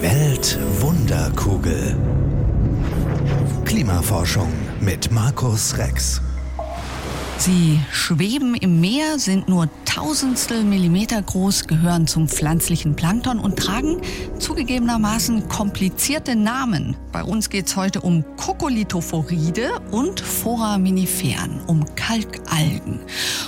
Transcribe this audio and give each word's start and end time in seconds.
Weltwunderkugel. 0.00 1.96
Klimaforschung 3.64 4.52
mit 4.80 5.10
Markus 5.10 5.78
Rex. 5.78 6.20
Sie 7.38 7.80
schweben 7.90 8.54
im 8.54 8.80
Meer, 8.80 9.18
sind 9.18 9.48
nur 9.48 9.68
Tausendstel 9.84 10.64
Millimeter 10.64 11.20
groß, 11.20 11.66
gehören 11.66 12.06
zum 12.06 12.28
pflanzlichen 12.28 12.96
Plankton 12.96 13.38
und 13.38 13.58
tragen 13.58 14.00
zugegebenermaßen 14.38 15.48
komplizierte 15.48 16.36
Namen. 16.36 16.96
Bei 17.12 17.22
uns 17.22 17.50
geht 17.50 17.66
es 17.66 17.76
heute 17.76 18.00
um 18.00 18.24
Kokolithophoride 18.36 19.80
und 19.90 20.20
Foraminiferen, 20.20 21.60
um 21.66 21.84
Kalkalgen. 21.94 23.00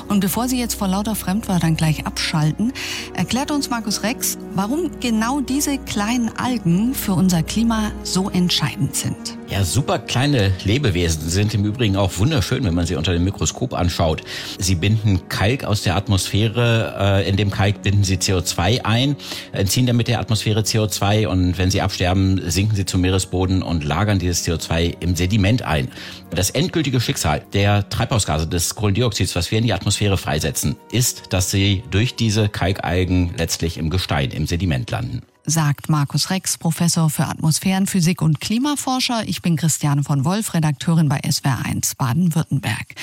Und 0.09 0.21
bevor 0.21 0.49
Sie 0.49 0.59
jetzt 0.59 0.75
vor 0.75 0.89
lauter 0.89 1.15
Fremdwörtern 1.15 1.77
gleich 1.77 2.07
abschalten, 2.07 2.73
erklärt 3.15 3.51
uns 3.51 3.71
Markus 3.71 4.03
Rex, 4.03 4.39
warum 4.57 4.91
genau 5.01 5.41
diese 5.41 5.77
kleinen 5.77 6.31
Algen 6.35 6.95
für 6.95 7.13
unser 7.13 7.43
Klima 7.43 7.93
so 8.03 8.31
entscheidend 8.31 8.97
sind. 8.97 9.37
Ja, 9.49 9.63
super 9.65 9.99
kleine 10.01 10.53
Lebewesen 10.65 11.29
sind 11.29 11.55
im 11.55 11.65
Übrigen 11.65 11.95
auch 11.95 12.19
wunderschön, 12.19 12.65
wenn 12.65 12.75
man 12.75 12.87
sie 12.87 12.97
unter 12.97 13.13
dem 13.13 13.23
Mikroskop 13.23 13.75
anschaut. 13.75 14.23
Sie 14.59 14.75
binden 14.75 15.29
Kalk 15.29 15.65
aus 15.65 15.83
der 15.83 15.95
Atmosphäre. 15.95 16.97
Äh, 16.99 17.29
in 17.29 17.37
dem 17.37 17.51
Kalk 17.51 17.83
binden 17.83 18.03
sie 18.03 18.17
CO2 18.17 18.85
ein, 18.85 19.15
entziehen 19.53 19.87
damit 19.87 20.09
der 20.09 20.21
Atmosphäre 20.21 20.63
CO2 20.63 21.29
und 21.29 21.59
wenn 21.59 21.71
sie 21.71 21.81
absterben, 21.83 22.41
sinken 22.51 22.75
sie 22.75 22.87
zum 22.87 23.03
Meeresboden 23.03 23.63
und 23.63 23.85
lagern 23.85 24.19
dieses 24.19 24.45
CO2 24.45 24.97
im 24.99 25.15
Sediment 25.15 25.63
ein. 25.63 25.93
Das 26.31 26.51
endgültige 26.51 27.01
Schicksal 27.01 27.43
der 27.53 27.89
Treibhausgase 27.89 28.49
des 28.49 28.75
Kohlendioxids, 28.75 29.37
was 29.37 29.51
wir 29.53 29.59
in 29.59 29.65
die 29.65 29.73
Atmosphäre 29.73 30.19
freisetzen, 30.19 30.77
ist, 30.91 31.33
dass 31.33 31.53
sie 31.53 31.85
durch 31.91 32.17
diese 32.17 32.49
Kalkalgen 32.49 33.35
letztlich 33.39 33.79
im 33.79 33.91
Gestein, 33.91 34.31
im 34.33 34.46
Sediment 34.47 34.91
landen 34.91 35.23
sagt 35.47 35.89
Markus 35.89 36.31
Rex, 36.31 36.59
Professor 36.59 37.09
für 37.09 37.27
Atmosphärenphysik 37.27 38.21
und 38.21 38.41
Klimaforscher. 38.41 39.23
Ich 39.27 39.43
bin 39.43 39.57
Christiane 39.57 40.03
von 40.03 40.25
Wolf, 40.25 40.55
Redakteurin 40.55 41.09
bei 41.09 41.21
SWR1 41.21 41.97
Baden-Württemberg. 41.97 42.95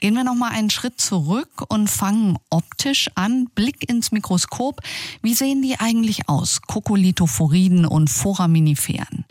Gehen 0.00 0.14
wir 0.14 0.24
noch 0.24 0.34
mal 0.34 0.50
einen 0.50 0.70
Schritt 0.70 1.00
zurück 1.00 1.64
und 1.68 1.88
fangen 1.88 2.38
optisch 2.48 3.10
an. 3.14 3.48
Blick 3.54 3.88
ins 3.88 4.12
Mikroskop. 4.12 4.80
Wie 5.22 5.34
sehen 5.34 5.62
die 5.62 5.78
eigentlich 5.78 6.28
aus? 6.28 6.62
Kokolithophoriden 6.62 7.84
und 7.84 8.08
Foraminiferen. 8.08 9.26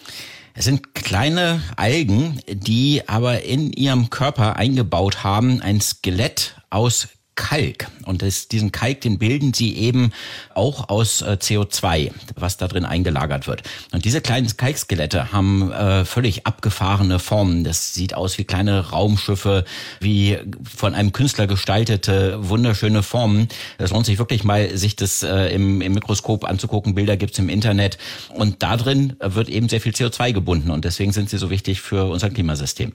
Es 0.53 0.66
sind 0.66 0.94
kleine 0.94 1.62
Algen, 1.76 2.40
die 2.48 3.08
aber 3.08 3.44
in 3.44 3.74
ihrem 3.74 4.09
Körper 4.09 4.58
eingebaut 4.58 5.24
haben 5.24 5.62
ein 5.62 5.81
Skelett 5.81 6.62
aus 6.70 7.08
Kalk. 7.40 7.88
Und 8.06 8.22
das, 8.22 8.50
diesen 8.50 8.73
Kalk, 8.73 9.00
den 9.00 9.18
bilden 9.18 9.54
sie 9.54 9.78
eben 9.78 10.12
auch 10.54 10.90
aus 10.90 11.22
äh, 11.22 11.38
CO2, 11.40 12.12
was 12.36 12.58
da 12.58 12.68
drin 12.68 12.84
eingelagert 12.84 13.48
wird. 13.48 13.64
Und 13.92 14.04
diese 14.04 14.20
kleinen 14.20 14.56
Kalkskelette 14.58 15.31
haben 15.31 15.72
äh, 15.72 16.04
völlig 16.04 16.46
abgefahrene 16.46 17.18
Formen. 17.18 17.64
Das 17.64 17.94
sieht 17.94 18.14
aus 18.14 18.38
wie 18.38 18.44
kleine 18.44 18.90
Raumschiffe, 18.90 19.64
wie 20.02 20.38
von 20.76 20.94
einem 20.94 21.14
Künstler 21.14 21.48
gestaltete, 21.48 22.38
wunderschöne 22.50 23.04
Formen. 23.04 23.48
Es 23.78 23.92
lohnt 23.92 24.06
sich 24.06 24.20
wirklich 24.20 24.44
mal, 24.44 24.78
sich 24.78 24.98
das 24.98 25.24
äh, 25.24 25.48
im, 25.56 25.81
im 25.81 25.94
Mikroskop 25.94 26.44
anzugucken. 26.44 26.94
Bilder 26.94 27.16
gibt's 27.16 27.40
im 27.40 27.48
Internet. 27.48 27.98
Und 28.34 28.62
da 28.64 28.76
drin 28.76 29.16
wird 29.22 29.48
eben 29.48 29.70
sehr 29.70 29.80
viel 29.80 29.94
CO2 29.94 30.34
gebunden. 30.34 30.72
Und 30.72 30.84
deswegen 30.84 31.14
sind 31.14 31.30
sie 31.30 31.38
so 31.38 31.50
wichtig 31.50 31.80
für 31.80 32.03
unser 32.06 32.30
Klimasystem. 32.30 32.92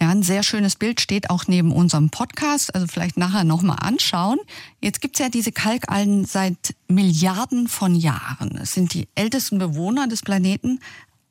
Ja, 0.00 0.08
ein 0.08 0.22
sehr 0.22 0.42
schönes 0.42 0.76
Bild 0.76 1.00
steht 1.00 1.30
auch 1.30 1.46
neben 1.46 1.72
unserem 1.72 2.10
Podcast, 2.10 2.74
also 2.74 2.86
vielleicht 2.86 3.16
nachher 3.16 3.44
nochmal 3.44 3.78
anschauen. 3.80 4.38
Jetzt 4.80 5.00
gibt's 5.00 5.18
ja 5.18 5.28
diese 5.28 5.52
Kalkalgen 5.52 6.24
seit 6.24 6.74
Milliarden 6.88 7.68
von 7.68 7.94
Jahren. 7.94 8.58
Es 8.60 8.72
sind 8.72 8.92
die 8.94 9.08
ältesten 9.14 9.58
Bewohner 9.58 10.08
des 10.08 10.22
Planeten. 10.22 10.80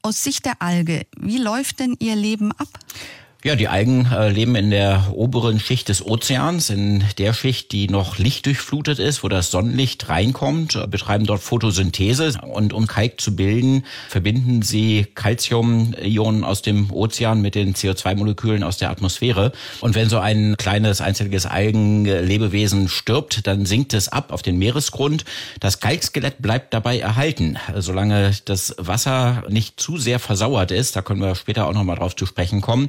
Aus 0.02 0.24
Sicht 0.24 0.46
der 0.46 0.62
Alge, 0.62 1.06
wie 1.18 1.38
läuft 1.38 1.80
denn 1.80 1.96
ihr 2.00 2.16
Leben 2.16 2.52
ab? 2.52 2.68
Ja, 3.46 3.58
die 3.58 3.68
Algen 3.68 4.08
äh, 4.10 4.30
leben 4.30 4.56
in 4.56 4.72
der 4.72 5.08
oberen 5.12 5.60
Schicht 5.60 5.90
des 5.90 6.06
Ozeans, 6.06 6.70
in 6.70 7.04
der 7.18 7.34
Schicht, 7.34 7.74
die 7.74 7.90
noch 7.90 8.18
lichtdurchflutet 8.18 9.00
ist, 9.00 9.22
wo 9.22 9.28
das 9.28 9.52
Sonnenlicht 9.52 10.08
reinkommt, 10.08 10.76
äh, 10.76 10.88
betreiben 10.88 11.26
dort 11.26 11.42
Photosynthese 11.42 12.40
und 12.42 12.72
um 12.72 12.88
Kalk 12.88 13.20
zu 13.20 13.36
bilden, 13.36 13.84
verbinden 14.08 14.62
sie 14.62 15.08
Calcium-Ionen 15.14 16.46
aus 16.46 16.62
dem 16.62 16.90
Ozean 16.90 17.42
mit 17.42 17.56
den 17.56 17.74
CO2-Molekülen 17.74 18.64
aus 18.64 18.78
der 18.78 18.90
Atmosphäre. 18.92 19.52
Und 19.82 19.94
wenn 19.94 20.08
so 20.08 20.20
ein 20.20 20.56
kleines 20.56 21.02
einzelliges 21.02 21.46
Algenlebewesen 21.46 22.88
stirbt, 22.88 23.46
dann 23.46 23.66
sinkt 23.66 23.94
es 23.94 24.08
ab 24.08 24.32
auf 24.32 24.42
den 24.42 24.58
Meeresgrund. 24.58 25.26
Das 25.60 25.82
Kalkskelett 25.82 26.42
bleibt 26.42 26.74
dabei 26.74 26.98
erhalten, 26.98 27.58
solange 27.76 28.32
das 28.46 28.74
Wasser 28.78 29.44
nicht 29.50 29.82
zu 29.82 29.98
sehr 29.98 30.20
versauert 30.20 30.72
ist. 30.72 30.96
Da 30.96 31.02
können 31.02 31.20
wir 31.20 31.36
später 31.36 31.68
auch 31.68 31.74
noch 31.74 31.84
mal 31.84 31.96
drauf 31.96 32.16
zu 32.16 32.26
sprechen 32.26 32.62
kommen 32.62 32.88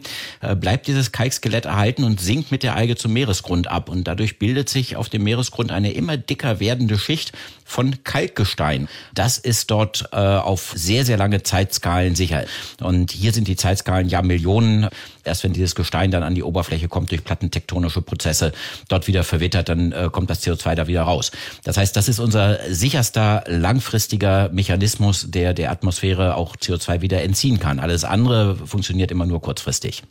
bleibt 0.55 0.87
dieses 0.87 1.13
Kalkskelett 1.13 1.65
erhalten 1.65 2.05
und 2.05 2.21
sinkt 2.21 2.51
mit 2.51 2.63
der 2.63 2.77
Alge 2.77 2.97
zum 2.97 3.13
Meeresgrund 3.13 3.69
ab. 3.69 3.89
Und 3.89 4.05
dadurch 4.05 4.39
bildet 4.39 4.69
sich 4.69 4.97
auf 4.97 5.09
dem 5.09 5.25
Meeresgrund 5.25 5.73
eine 5.73 5.93
immer 5.93 6.17
dicker 6.17 6.61
werdende 6.61 6.99
Schicht 6.99 7.33
von 7.65 8.05
Kalkgestein. 8.05 8.89
Das 9.15 9.39
ist 9.39 9.71
dort 9.71 10.09
äh, 10.13 10.17
auf 10.17 10.73
sehr, 10.77 11.05
sehr 11.05 11.17
lange 11.17 11.43
Zeitskalen 11.43 12.15
sicher. 12.15 12.45
Und 12.81 13.11
hier 13.11 13.33
sind 13.33 13.49
die 13.49 13.57
Zeitskalen 13.57 14.09
ja 14.09 14.23
Millionen. 14.23 14.89
Erst 15.25 15.45
wenn 15.45 15.55
dieses 15.55 15.75
Gestein 15.75 16.11
dann 16.11 16.23
an 16.23 16.35
die 16.35 16.43
Oberfläche 16.43 16.89
kommt 16.89 17.11
durch 17.11 17.25
plattentektonische 17.25 18.03
Prozesse, 18.03 18.53
dort 18.89 19.09
wieder 19.09 19.25
verwittert, 19.25 19.69
dann 19.69 19.93
äh, 19.93 20.09
kommt 20.13 20.31
das 20.31 20.45
CO2 20.45 20.75
da 20.75 20.87
wieder 20.87 21.03
raus. 21.03 21.33
Das 21.65 21.77
heißt, 21.77 21.97
das 21.97 22.09
ist 22.09 22.19
unser 22.19 22.59
sicherster 22.69 23.45
langfristiger 23.47 24.51
Mechanismus, 24.51 25.27
der 25.31 25.55
der 25.55 25.71
Atmosphäre 25.71 26.37
auch 26.37 26.57
CO2 26.57 27.01
wieder 27.01 27.23
entziehen 27.23 27.59
kann. 27.59 27.81
Alles 27.81 28.05
andere 28.05 28.57
funktioniert 28.67 29.11
immer 29.11 29.27
nur 29.27 29.41
kurzfristig. 29.41 30.03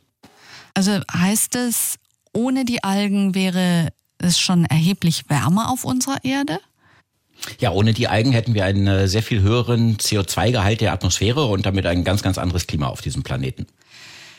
Also 0.73 0.99
heißt 1.11 1.55
es, 1.55 1.97
ohne 2.33 2.65
die 2.65 2.83
Algen 2.83 3.35
wäre 3.35 3.89
es 4.17 4.39
schon 4.39 4.65
erheblich 4.65 5.29
wärmer 5.29 5.69
auf 5.69 5.85
unserer 5.85 6.23
Erde? 6.23 6.59
Ja, 7.59 7.71
ohne 7.71 7.93
die 7.93 8.07
Algen 8.07 8.31
hätten 8.31 8.53
wir 8.53 8.65
einen 8.65 8.87
äh, 8.87 9.07
sehr 9.07 9.23
viel 9.23 9.41
höheren 9.41 9.97
CO2-Gehalt 9.97 10.81
der 10.81 10.93
Atmosphäre 10.93 11.45
und 11.45 11.65
damit 11.65 11.85
ein 11.85 12.03
ganz, 12.03 12.21
ganz 12.21 12.37
anderes 12.37 12.67
Klima 12.67 12.87
auf 12.87 13.01
diesem 13.01 13.23
Planeten. 13.23 13.67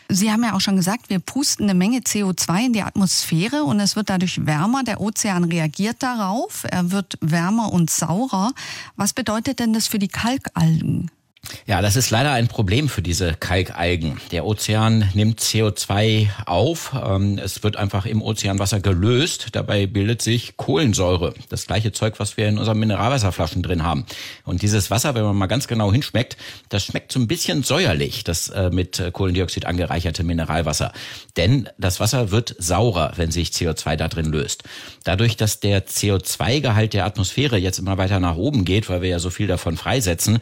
Sie 0.08 0.30
haben 0.30 0.42
ja 0.42 0.54
auch 0.54 0.60
schon 0.60 0.76
gesagt, 0.76 1.08
wir 1.08 1.18
pusten 1.18 1.64
eine 1.64 1.74
Menge 1.74 1.98
CO2 2.00 2.66
in 2.66 2.72
die 2.72 2.82
Atmosphäre 2.82 3.64
und 3.64 3.80
es 3.80 3.96
wird 3.96 4.10
dadurch 4.10 4.46
wärmer. 4.46 4.84
Der 4.84 5.00
Ozean 5.00 5.44
reagiert 5.44 6.02
darauf. 6.02 6.64
Er 6.70 6.90
wird 6.90 7.16
wärmer 7.20 7.72
und 7.72 7.90
saurer. 7.90 8.52
Was 8.96 9.12
bedeutet 9.12 9.60
denn 9.60 9.72
das 9.72 9.86
für 9.86 9.98
die 9.98 10.08
Kalkalgen? 10.08 11.10
Ja, 11.66 11.82
das 11.82 11.96
ist 11.96 12.10
leider 12.10 12.32
ein 12.32 12.48
Problem 12.48 12.88
für 12.88 13.02
diese 13.02 13.34
Kalkalgen. 13.34 14.20
Der 14.32 14.44
Ozean 14.44 15.10
nimmt 15.14 15.40
CO2 15.40 16.28
auf. 16.46 16.94
Ähm, 16.94 17.38
es 17.38 17.62
wird 17.62 17.76
einfach 17.76 18.06
im 18.06 18.22
Ozeanwasser 18.22 18.80
gelöst. 18.80 19.48
Dabei 19.52 19.86
bildet 19.86 20.22
sich 20.22 20.56
Kohlensäure. 20.56 21.34
Das 21.48 21.66
gleiche 21.66 21.92
Zeug, 21.92 22.14
was 22.18 22.36
wir 22.36 22.48
in 22.48 22.58
unseren 22.58 22.78
Mineralwasserflaschen 22.78 23.62
drin 23.62 23.82
haben. 23.82 24.04
Und 24.44 24.62
dieses 24.62 24.90
Wasser, 24.90 25.14
wenn 25.14 25.24
man 25.24 25.36
mal 25.36 25.46
ganz 25.46 25.68
genau 25.68 25.92
hinschmeckt, 25.92 26.36
das 26.68 26.84
schmeckt 26.84 27.12
so 27.12 27.20
ein 27.20 27.28
bisschen 27.28 27.62
säuerlich, 27.62 28.24
das 28.24 28.48
äh, 28.48 28.70
mit 28.70 29.02
Kohlendioxid 29.12 29.66
angereicherte 29.66 30.24
Mineralwasser. 30.24 30.92
Denn 31.36 31.68
das 31.78 32.00
Wasser 32.00 32.30
wird 32.30 32.54
saurer, 32.58 33.12
wenn 33.16 33.30
sich 33.30 33.50
CO2 33.50 33.96
da 33.96 34.08
drin 34.08 34.26
löst. 34.26 34.64
Dadurch, 35.04 35.36
dass 35.36 35.60
der 35.60 35.86
CO2-Gehalt 35.86 36.94
der 36.94 37.04
Atmosphäre 37.04 37.56
jetzt 37.56 37.78
immer 37.78 37.98
weiter 37.98 38.20
nach 38.20 38.36
oben 38.36 38.64
geht, 38.64 38.88
weil 38.88 39.02
wir 39.02 39.08
ja 39.08 39.18
so 39.18 39.30
viel 39.30 39.46
davon 39.46 39.76
freisetzen, 39.76 40.38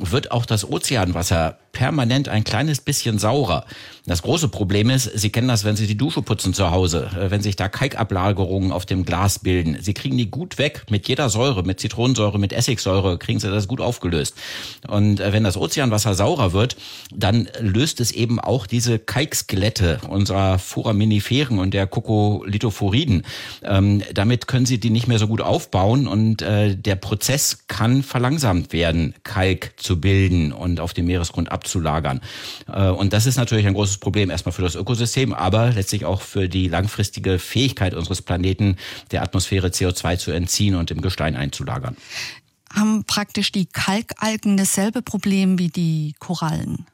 wird 0.00 0.30
auch 0.30 0.41
das 0.46 0.68
Ozeanwasser 0.68 1.58
permanent 1.72 2.28
ein 2.28 2.44
kleines 2.44 2.80
bisschen 2.80 3.18
saurer. 3.18 3.64
Das 4.04 4.22
große 4.22 4.48
Problem 4.48 4.90
ist, 4.90 5.04
Sie 5.14 5.30
kennen 5.30 5.48
das, 5.48 5.64
wenn 5.64 5.76
Sie 5.76 5.86
die 5.86 5.96
Dusche 5.96 6.22
putzen 6.22 6.54
zu 6.54 6.70
Hause, 6.70 7.10
äh, 7.16 7.30
wenn 7.30 7.40
sich 7.40 7.56
da 7.56 7.68
Kalkablagerungen 7.68 8.72
auf 8.72 8.84
dem 8.84 9.04
Glas 9.04 9.38
bilden. 9.38 9.78
Sie 9.80 9.94
kriegen 9.94 10.18
die 10.18 10.30
gut 10.30 10.58
weg 10.58 10.84
mit 10.90 11.06
jeder 11.08 11.30
Säure, 11.30 11.62
mit 11.62 11.80
Zitronensäure, 11.80 12.38
mit 12.38 12.52
Essigsäure, 12.52 13.16
kriegen 13.18 13.38
Sie 13.38 13.48
das 13.48 13.68
gut 13.68 13.80
aufgelöst. 13.80 14.34
Und 14.88 15.20
äh, 15.20 15.32
wenn 15.32 15.44
das 15.44 15.56
Ozeanwasser 15.56 16.14
saurer 16.14 16.52
wird, 16.52 16.76
dann 17.14 17.48
löst 17.60 18.00
es 18.00 18.10
eben 18.10 18.40
auch 18.40 18.66
diese 18.66 18.98
Kalkskelette 18.98 20.00
unserer 20.08 20.58
Foraminiferen 20.58 21.58
und 21.58 21.72
der 21.72 21.86
Kokolithophoriden. 21.86 23.22
Ähm, 23.62 24.02
damit 24.12 24.48
können 24.48 24.66
Sie 24.66 24.78
die 24.78 24.90
nicht 24.90 25.06
mehr 25.06 25.18
so 25.18 25.28
gut 25.28 25.40
aufbauen 25.40 26.08
und 26.08 26.42
äh, 26.42 26.76
der 26.76 26.96
Prozess 26.96 27.66
kann 27.68 28.02
verlangsamt 28.02 28.72
werden, 28.72 29.14
Kalk 29.22 29.74
zu 29.76 30.00
bilden 30.00 30.52
und 30.52 30.80
auf 30.80 30.92
dem 30.92 31.06
Meeresgrund 31.06 31.52
ab 31.52 31.61
abzulagern. 31.62 32.20
Äh, 32.66 32.88
und 32.88 33.12
das 33.12 33.26
ist 33.26 33.36
natürlich 33.36 33.66
ein 33.66 33.74
großes 33.74 33.98
Problem 33.98 34.30
erstmal 34.30 34.52
für 34.52 34.62
das 34.62 34.74
Ökosystem, 34.74 35.32
aber 35.32 35.70
letztlich 35.70 36.04
auch 36.04 36.20
für 36.20 36.48
die 36.48 36.68
langfristige 36.68 37.38
Fähigkeit 37.38 37.94
unseres 37.94 38.20
Planeten, 38.20 38.76
der 39.12 39.22
Atmosphäre 39.22 39.68
CO2 39.68 40.18
zu 40.18 40.32
entziehen 40.32 40.74
und 40.74 40.90
im 40.90 41.00
Gestein 41.00 41.36
einzulagern. 41.36 41.96
Haben 42.74 43.04
praktisch 43.04 43.52
die 43.52 43.66
Kalkalgen 43.66 44.56
dasselbe 44.56 45.02
Problem 45.02 45.58
wie 45.58 45.68
die 45.68 46.14
Korallen? 46.18 46.86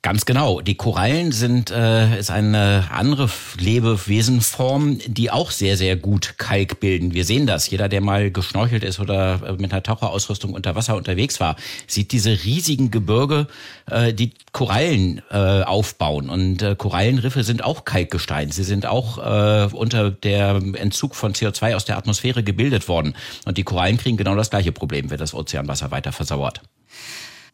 Ganz 0.00 0.26
genau. 0.26 0.60
Die 0.60 0.76
Korallen 0.76 1.32
sind 1.32 1.72
äh, 1.72 2.20
ist 2.20 2.30
eine 2.30 2.88
andere 2.92 3.28
Lebewesenform, 3.58 5.00
die 5.04 5.32
auch 5.32 5.50
sehr 5.50 5.76
sehr 5.76 5.96
gut 5.96 6.34
Kalk 6.38 6.78
bilden. 6.78 7.14
Wir 7.14 7.24
sehen 7.24 7.48
das. 7.48 7.68
Jeder, 7.68 7.88
der 7.88 8.00
mal 8.00 8.30
geschnorchelt 8.30 8.84
ist 8.84 9.00
oder 9.00 9.40
äh, 9.44 9.52
mit 9.54 9.72
einer 9.72 9.82
Taucherausrüstung 9.82 10.52
unter 10.52 10.76
Wasser 10.76 10.94
unterwegs 10.94 11.40
war, 11.40 11.56
sieht 11.88 12.12
diese 12.12 12.30
riesigen 12.44 12.92
Gebirge, 12.92 13.48
äh, 13.90 14.14
die 14.14 14.34
Korallen 14.52 15.20
äh, 15.32 15.62
aufbauen. 15.62 16.30
Und 16.30 16.62
äh, 16.62 16.76
Korallenriffe 16.76 17.42
sind 17.42 17.64
auch 17.64 17.84
Kalkgestein. 17.84 18.52
Sie 18.52 18.64
sind 18.64 18.86
auch 18.86 19.18
äh, 19.18 19.68
unter 19.74 20.12
der 20.12 20.62
Entzug 20.74 21.16
von 21.16 21.32
CO2 21.32 21.74
aus 21.74 21.86
der 21.86 21.98
Atmosphäre 21.98 22.44
gebildet 22.44 22.86
worden. 22.86 23.14
Und 23.46 23.58
die 23.58 23.64
Korallen 23.64 23.96
kriegen 23.96 24.16
genau 24.16 24.36
das 24.36 24.50
gleiche 24.50 24.70
Problem, 24.70 25.10
wenn 25.10 25.18
das 25.18 25.34
Ozeanwasser 25.34 25.90
weiter 25.90 26.12
versauert. 26.12 26.60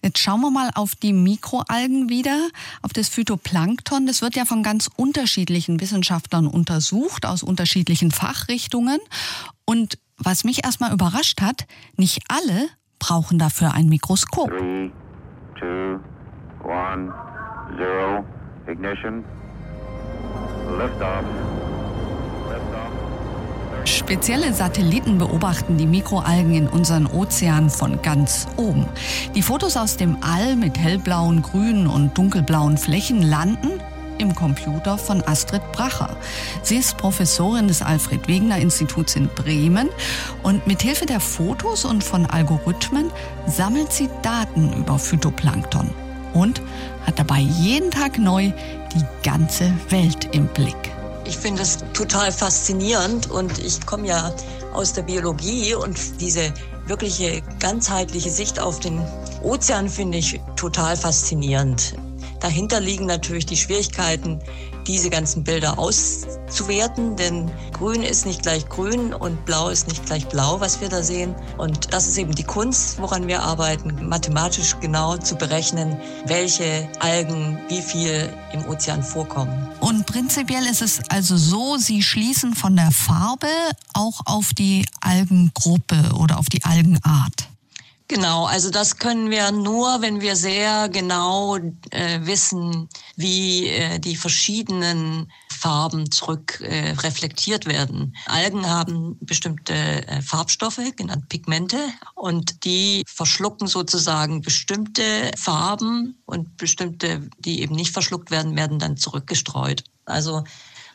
Jetzt 0.05 0.19
schauen 0.19 0.43
wir 0.43 0.51
mal 0.51 0.69
auf 0.75 0.95
die 0.97 1.15
Mikroalgen 1.15 2.11
wieder, 2.11 2.51
auf 2.83 2.93
das 2.93 3.09
Phytoplankton. 3.09 4.07
Das 4.07 4.21
wird 4.21 4.37
ja 4.37 4.45
von 4.45 4.63
ganz 4.63 4.91
unterschiedlichen 4.97 5.81
Wissenschaftlern 5.81 6.47
untersucht, 6.47 7.25
aus 7.25 7.43
unterschiedlichen 7.43 8.11
Fachrichtungen. 8.11 8.99
Und 9.65 9.99
was 10.19 10.45
mich 10.45 10.63
erstmal 10.63 10.93
überrascht 10.93 11.41
hat, 11.41 11.67
nicht 11.97 12.23
alle 12.29 12.69
brauchen 12.99 13.39
dafür 13.39 13.73
ein 13.73 13.89
Mikroskop. 13.89 14.51
Three, 14.51 14.91
two, 15.59 15.99
one, 16.63 17.11
zero, 17.79 18.27
ignition, 18.67 19.25
liftoff. 20.77 21.25
Spezielle 23.85 24.53
Satelliten 24.55 25.19
beobachten 25.19 25.77
die 25.77 25.87
Mikroalgen 25.87 26.55
in 26.55 26.69
unseren 26.69 27.07
Ozeanen 27.07 27.69
von 27.69 28.01
ganz 28.01 28.47
oben. 28.57 28.87
Die 29.35 29.43
Fotos 29.43 29.77
aus 29.77 29.97
dem 29.97 30.17
All 30.23 30.57
mit 30.57 30.79
hellblauen, 30.79 31.43
grünen 31.43 31.87
und 31.87 32.17
dunkelblauen 32.17 32.79
Flächen 32.79 33.21
landen 33.21 33.81
im 34.19 34.35
Computer 34.35 34.97
von 34.97 35.23
Astrid 35.27 35.61
Bracher. 35.73 36.17
Sie 36.63 36.77
ist 36.77 36.97
Professorin 36.97 37.69
des 37.69 37.83
Alfred 37.83 38.27
Wegener 38.27 38.59
Instituts 38.59 39.17
in 39.17 39.29
Bremen 39.29 39.89
und 40.43 40.67
mit 40.67 40.83
Hilfe 40.83 41.05
der 41.05 41.21
Fotos 41.21 41.85
und 41.85 42.03
von 42.03 42.27
Algorithmen 42.27 43.11
sammelt 43.47 43.93
sie 43.93 44.09
Daten 44.23 44.73
über 44.73 44.99
Phytoplankton 44.99 45.91
und 46.33 46.63
hat 47.07 47.19
dabei 47.19 47.41
jeden 47.41 47.91
Tag 47.91 48.19
neu 48.19 48.53
die 48.95 49.05
ganze 49.23 49.73
Welt 49.91 50.29
im 50.33 50.47
Blick. 50.47 51.04
Ich 51.27 51.39
finde 51.39 51.63
es 51.63 51.79
total 51.93 52.31
faszinierend 52.33 53.31
und 53.31 53.59
ich 53.59 53.85
komme 53.87 54.09
ja 54.09 54.35
aus 54.75 54.93
der 54.93 55.03
Biologie 55.03 55.75
und 55.75 56.21
diese 56.21 56.53
wirkliche 56.87 57.43
ganzheitliche 57.61 58.31
Sicht 58.31 58.61
auf 58.61 58.81
den 58.81 59.01
Ozean 59.43 59.89
finde 59.89 60.19
ich 60.19 60.41
total 60.57 60.97
faszinierend. 60.97 61.95
Dahinter 62.45 62.79
liegen 62.79 63.07
natürlich 63.07 63.47
die 63.47 63.57
Schwierigkeiten, 63.57 64.39
diese 64.87 65.09
ganzen 65.09 65.45
Bilder 65.45 65.79
auszuwerten, 65.79 67.17
denn 67.17 67.51
grün 67.73 68.03
ist 68.03 68.27
nicht 68.27 68.43
gleich 68.43 68.69
grün 68.69 69.15
und 69.15 69.47
blau 69.47 69.71
ist 69.71 69.89
nicht 69.89 70.05
gleich 70.05 70.29
blau, 70.29 70.61
was 70.61 70.83
wir 70.83 70.91
da 70.91 71.03
sehen. 71.03 71.35
Und 71.57 71.95
das 71.95 72.07
ist 72.07 72.19
eben 72.19 72.35
die 72.35 72.45
Kunst, 72.45 72.99
woran 72.99 73.29
wir 73.29 73.43
arbeiten, 73.43 74.07
mathematisch 74.07 74.77
genau 74.79 75.17
zu 75.17 75.37
berechnen, 75.37 75.97
welche 76.27 76.87
Algen 77.01 77.59
wie 77.71 77.81
viel 77.81 78.29
im 78.53 78.67
Ozean 78.67 79.03
vorkommen. 79.03 79.71
Und 79.81 80.05
prinzipiell 80.05 80.67
ist 80.67 80.83
es 80.83 81.01
also 81.09 81.39
so, 81.39 81.79
Sie 81.79 82.03
schließen 82.03 82.55
von 82.55 82.77
der 82.77 82.91
Farbe 82.91 83.49
auch 83.95 84.21
auf 84.27 84.53
die 84.53 84.85
Algengruppe 85.01 86.11
oder 86.21 86.39
auf 86.39 86.51
die 86.51 86.63
Algenart. 86.63 87.44
Genau, 88.07 88.45
also 88.45 88.69
das 88.69 88.99
können 88.99 89.31
wir 89.31 89.51
nur, 89.51 90.03
wenn 90.03 90.21
wir 90.21 90.37
sehr 90.37 90.91
genau 90.91 91.57
äh, 91.57 92.21
wissen, 92.21 92.91
wie 93.17 93.69
äh, 93.69 93.99
die 93.99 94.17
verschiedenen 94.17 95.33
Farben 95.51 96.11
zurück 96.11 96.61
äh, 96.61 96.91
reflektiert 96.99 97.65
werden. 97.65 98.15
Algen 98.27 98.69
haben 98.69 99.17
bestimmte 99.21 99.73
äh, 99.73 100.21
Farbstoffe, 100.21 100.83
genannt 100.97 101.31
Pigmente, 101.31 101.79
und 102.15 102.65
die 102.65 103.05
verschlucken 103.07 103.69
sozusagen 103.69 104.43
bestimmte 104.43 105.31
Farben 105.39 106.23
und 106.27 106.59
bestimmte, 106.59 107.27
die 107.39 107.63
eben 107.63 107.75
nicht 107.75 107.93
verschluckt 107.93 108.31
werden, 108.31 108.55
werden 108.55 108.79
dann 108.79 108.99
zurückgestreut. 108.99 109.83
Also 110.05 110.45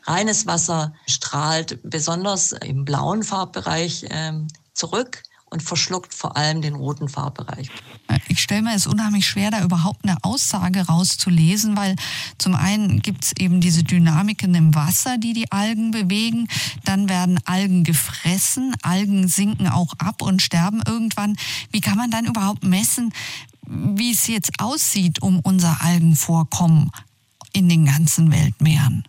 reines 0.04 0.46
Wasser 0.46 0.94
strahlt 1.08 1.80
besonders 1.82 2.52
im 2.52 2.84
blauen 2.84 3.24
Farbbereich 3.24 4.06
ähm, 4.10 4.46
zurück 4.74 5.24
und 5.50 5.62
verschluckt 5.62 6.14
vor 6.14 6.36
allem 6.36 6.62
den 6.62 6.74
roten 6.74 7.08
Farbbereich. 7.08 7.68
Ich 8.28 8.40
stelle 8.40 8.62
mir 8.62 8.74
es 8.74 8.86
unheimlich 8.86 9.26
schwer, 9.26 9.50
da 9.50 9.62
überhaupt 9.62 10.04
eine 10.04 10.16
Aussage 10.22 10.86
rauszulesen, 10.86 11.76
weil 11.76 11.96
zum 12.38 12.54
einen 12.54 13.02
gibt 13.02 13.24
es 13.24 13.32
eben 13.36 13.60
diese 13.60 13.82
Dynamiken 13.82 14.54
im 14.54 14.74
Wasser, 14.74 15.18
die 15.18 15.32
die 15.32 15.50
Algen 15.50 15.90
bewegen. 15.90 16.48
Dann 16.84 17.08
werden 17.08 17.40
Algen 17.44 17.84
gefressen, 17.84 18.74
Algen 18.82 19.28
sinken 19.28 19.68
auch 19.68 19.94
ab 19.98 20.22
und 20.22 20.42
sterben 20.42 20.82
irgendwann. 20.86 21.36
Wie 21.72 21.80
kann 21.80 21.98
man 21.98 22.10
dann 22.10 22.26
überhaupt 22.26 22.64
messen, 22.64 23.12
wie 23.66 24.12
es 24.12 24.26
jetzt 24.26 24.60
aussieht 24.60 25.22
um 25.22 25.40
unser 25.40 25.82
Algenvorkommen 25.82 26.90
in 27.52 27.68
den 27.68 27.86
ganzen 27.86 28.32
Weltmeeren? 28.32 29.04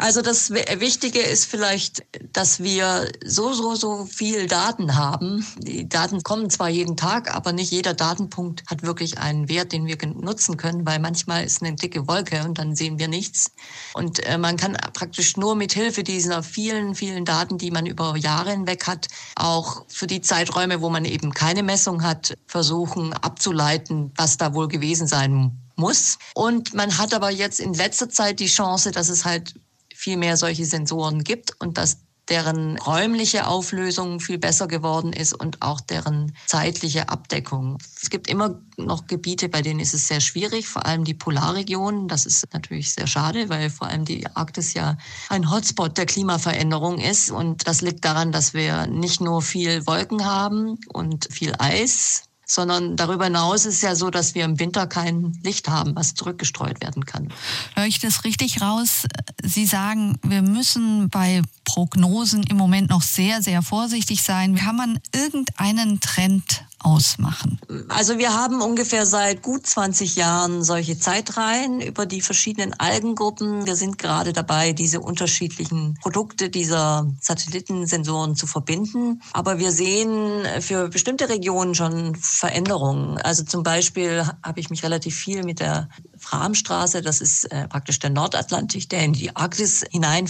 Also 0.00 0.22
das 0.22 0.50
Wichtige 0.50 1.18
ist 1.20 1.44
vielleicht, 1.44 2.04
dass 2.32 2.62
wir 2.62 3.12
so, 3.22 3.52
so, 3.52 3.74
so 3.74 4.06
viel 4.06 4.46
Daten 4.46 4.96
haben. 4.96 5.46
Die 5.58 5.86
Daten 5.90 6.22
kommen 6.22 6.48
zwar 6.48 6.70
jeden 6.70 6.96
Tag, 6.96 7.34
aber 7.34 7.52
nicht 7.52 7.70
jeder 7.70 7.92
Datenpunkt 7.92 8.62
hat 8.66 8.82
wirklich 8.82 9.18
einen 9.18 9.50
Wert, 9.50 9.72
den 9.72 9.86
wir 9.86 9.98
nutzen 10.06 10.56
können, 10.56 10.86
weil 10.86 11.00
manchmal 11.00 11.44
ist 11.44 11.62
eine 11.62 11.74
dicke 11.74 12.08
Wolke 12.08 12.42
und 12.44 12.58
dann 12.58 12.74
sehen 12.74 12.98
wir 12.98 13.08
nichts. 13.08 13.52
Und 13.92 14.20
äh, 14.20 14.38
man 14.38 14.56
kann 14.56 14.72
praktisch 14.94 15.36
nur 15.36 15.54
mit 15.54 15.74
Hilfe 15.74 16.02
dieser 16.02 16.42
vielen, 16.42 16.94
vielen 16.94 17.26
Daten, 17.26 17.58
die 17.58 17.70
man 17.70 17.84
über 17.84 18.16
Jahre 18.16 18.52
hinweg 18.52 18.86
hat, 18.86 19.08
auch 19.36 19.84
für 19.88 20.06
die 20.06 20.22
Zeiträume, 20.22 20.80
wo 20.80 20.88
man 20.88 21.04
eben 21.04 21.34
keine 21.34 21.62
Messung 21.62 22.02
hat, 22.02 22.32
versuchen 22.46 23.12
abzuleiten, 23.12 24.12
was 24.16 24.38
da 24.38 24.54
wohl 24.54 24.68
gewesen 24.68 25.06
sein 25.06 25.60
muss. 25.76 26.16
Und 26.34 26.72
man 26.72 26.96
hat 26.96 27.12
aber 27.12 27.28
jetzt 27.28 27.60
in 27.60 27.74
letzter 27.74 28.08
Zeit 28.08 28.40
die 28.40 28.46
Chance, 28.46 28.92
dass 28.92 29.10
es 29.10 29.26
halt 29.26 29.52
viel 30.00 30.16
mehr 30.16 30.38
solche 30.38 30.64
Sensoren 30.64 31.24
gibt 31.24 31.60
und 31.60 31.76
dass 31.76 31.98
deren 32.30 32.78
räumliche 32.78 33.46
Auflösung 33.46 34.20
viel 34.20 34.38
besser 34.38 34.66
geworden 34.66 35.12
ist 35.12 35.34
und 35.34 35.60
auch 35.60 35.80
deren 35.80 36.32
zeitliche 36.46 37.08
Abdeckung. 37.08 37.76
Es 38.00 38.08
gibt 38.08 38.28
immer 38.28 38.60
noch 38.78 39.08
Gebiete, 39.08 39.48
bei 39.48 39.60
denen 39.60 39.80
ist 39.80 39.92
es 39.92 40.08
sehr 40.08 40.20
schwierig, 40.20 40.68
vor 40.68 40.86
allem 40.86 41.04
die 41.04 41.12
Polarregionen. 41.12 42.08
Das 42.08 42.24
ist 42.24 42.46
natürlich 42.54 42.92
sehr 42.94 43.08
schade, 43.08 43.48
weil 43.48 43.68
vor 43.68 43.88
allem 43.88 44.04
die 44.04 44.26
Arktis 44.34 44.74
ja 44.74 44.96
ein 45.28 45.50
Hotspot 45.50 45.98
der 45.98 46.06
Klimaveränderung 46.06 46.98
ist. 46.98 47.30
Und 47.30 47.66
das 47.66 47.82
liegt 47.82 48.04
daran, 48.04 48.32
dass 48.32 48.54
wir 48.54 48.86
nicht 48.86 49.20
nur 49.20 49.42
viel 49.42 49.86
Wolken 49.86 50.24
haben 50.24 50.78
und 50.88 51.28
viel 51.30 51.52
Eis, 51.58 52.29
sondern 52.54 52.96
darüber 52.96 53.24
hinaus 53.24 53.64
ist 53.64 53.82
ja 53.82 53.94
so, 53.94 54.10
dass 54.10 54.34
wir 54.34 54.44
im 54.44 54.58
Winter 54.58 54.86
kein 54.86 55.38
Licht 55.42 55.68
haben, 55.68 55.94
was 55.94 56.14
zurückgestreut 56.14 56.82
werden 56.82 57.04
kann. 57.04 57.28
Höre 57.74 57.86
ich 57.86 58.00
das 58.00 58.24
richtig 58.24 58.60
raus? 58.60 59.04
Sie 59.42 59.66
sagen, 59.66 60.18
wir 60.22 60.42
müssen 60.42 61.08
bei 61.08 61.42
Prognosen 61.64 62.42
im 62.44 62.56
Moment 62.56 62.90
noch 62.90 63.02
sehr, 63.02 63.42
sehr 63.42 63.62
vorsichtig 63.62 64.22
sein. 64.22 64.56
Kann 64.56 64.76
man 64.76 64.98
irgendeinen 65.14 66.00
Trend 66.00 66.64
ausmachen? 66.82 67.60
Also 67.88 68.18
wir 68.18 68.34
haben 68.34 68.62
ungefähr 68.62 69.06
seit 69.06 69.42
gut 69.42 69.66
20 69.66 70.16
Jahren 70.16 70.62
solche 70.62 70.98
Zeitreihen 70.98 71.80
über 71.80 72.06
die 72.06 72.20
verschiedenen 72.20 72.78
Algengruppen. 72.78 73.66
Wir 73.66 73.76
sind 73.76 73.98
gerade 73.98 74.32
dabei, 74.32 74.72
diese 74.72 75.00
unterschiedlichen 75.00 75.98
Produkte 76.00 76.50
dieser 76.50 77.06
Satellitensensoren 77.20 78.36
zu 78.36 78.46
verbinden. 78.46 79.22
Aber 79.32 79.58
wir 79.58 79.72
sehen 79.72 80.44
für 80.60 80.88
bestimmte 80.88 81.28
Regionen 81.28 81.74
schon 81.74 82.16
Veränderungen. 82.16 83.18
Also 83.18 83.44
zum 83.44 83.62
Beispiel 83.62 84.24
habe 84.42 84.60
ich 84.60 84.70
mich 84.70 84.82
relativ 84.82 85.14
viel 85.14 85.44
mit 85.44 85.60
der 85.60 85.88
Framstraße, 86.18 87.02
das 87.02 87.20
ist 87.20 87.44
äh, 87.44 87.68
praktisch 87.68 87.98
der 87.98 88.10
Nordatlantik, 88.10 88.88
der 88.88 89.04
in 89.04 89.12
die 89.12 89.34
Arktis 89.34 89.84
hinein 89.90 90.28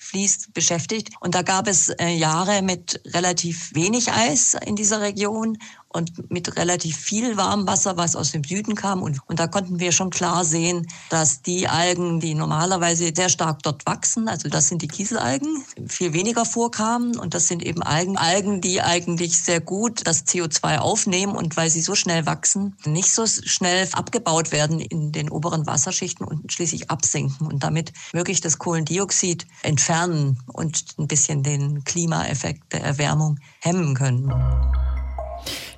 fließt, 0.00 0.54
beschäftigt. 0.54 1.10
Und 1.20 1.34
da 1.34 1.42
gab 1.42 1.68
es 1.68 1.90
äh, 1.90 2.08
Jahre 2.08 2.62
mit 2.62 3.00
relativ 3.06 3.74
wenig 3.74 4.10
Eis 4.10 4.56
in 4.66 4.74
dieser 4.74 5.00
Region 5.00 5.58
und 5.92 6.30
mit 6.30 6.56
relativ 6.56 6.96
viel 6.96 7.36
Warmwasser, 7.36 7.96
was 7.96 8.14
aus 8.14 8.30
dem 8.30 8.44
Süden 8.44 8.76
kam. 8.76 9.02
Und, 9.02 9.18
und 9.26 9.40
da 9.40 9.48
konnten 9.48 9.80
wir 9.80 9.90
schon 9.90 10.10
klar 10.10 10.44
sehen, 10.44 10.86
dass 11.08 11.42
die 11.42 11.66
Algen, 11.66 12.20
die 12.20 12.34
normalerweise 12.34 13.10
sehr 13.14 13.28
stark 13.28 13.62
dort 13.64 13.84
wachsen, 13.86 14.28
also 14.28 14.48
das 14.48 14.68
sind 14.68 14.82
die 14.82 14.88
Kieselalgen, 14.88 15.64
viel 15.88 16.12
weniger 16.12 16.44
vorkamen. 16.44 17.18
Und 17.18 17.34
das 17.34 17.48
sind 17.48 17.64
eben 17.64 17.82
Algen, 17.82 18.16
Algen, 18.16 18.60
die 18.60 18.80
eigentlich 18.80 19.42
sehr 19.42 19.60
gut 19.60 20.06
das 20.06 20.26
CO2 20.26 20.78
aufnehmen 20.78 21.34
und 21.34 21.56
weil 21.56 21.70
sie 21.70 21.82
so 21.82 21.96
schnell 21.96 22.24
wachsen, 22.24 22.76
nicht 22.86 23.12
so 23.12 23.26
schnell 23.26 23.88
abgebaut 23.92 24.52
werden 24.52 24.78
in 24.78 25.10
den 25.10 25.28
oberen 25.28 25.66
Wasserschichten 25.66 26.24
und 26.24 26.52
schließlich 26.52 26.88
absinken 26.88 27.48
und 27.48 27.64
damit 27.64 27.92
wirklich 28.12 28.40
das 28.40 28.58
Kohlendioxid 28.58 29.46
entfernen 29.62 30.38
und 30.46 30.84
ein 30.98 31.08
bisschen 31.08 31.42
den 31.42 31.82
Klimaeffekt 31.82 32.72
der 32.72 32.82
Erwärmung 32.84 33.40
hemmen 33.60 33.94
können. 33.94 34.32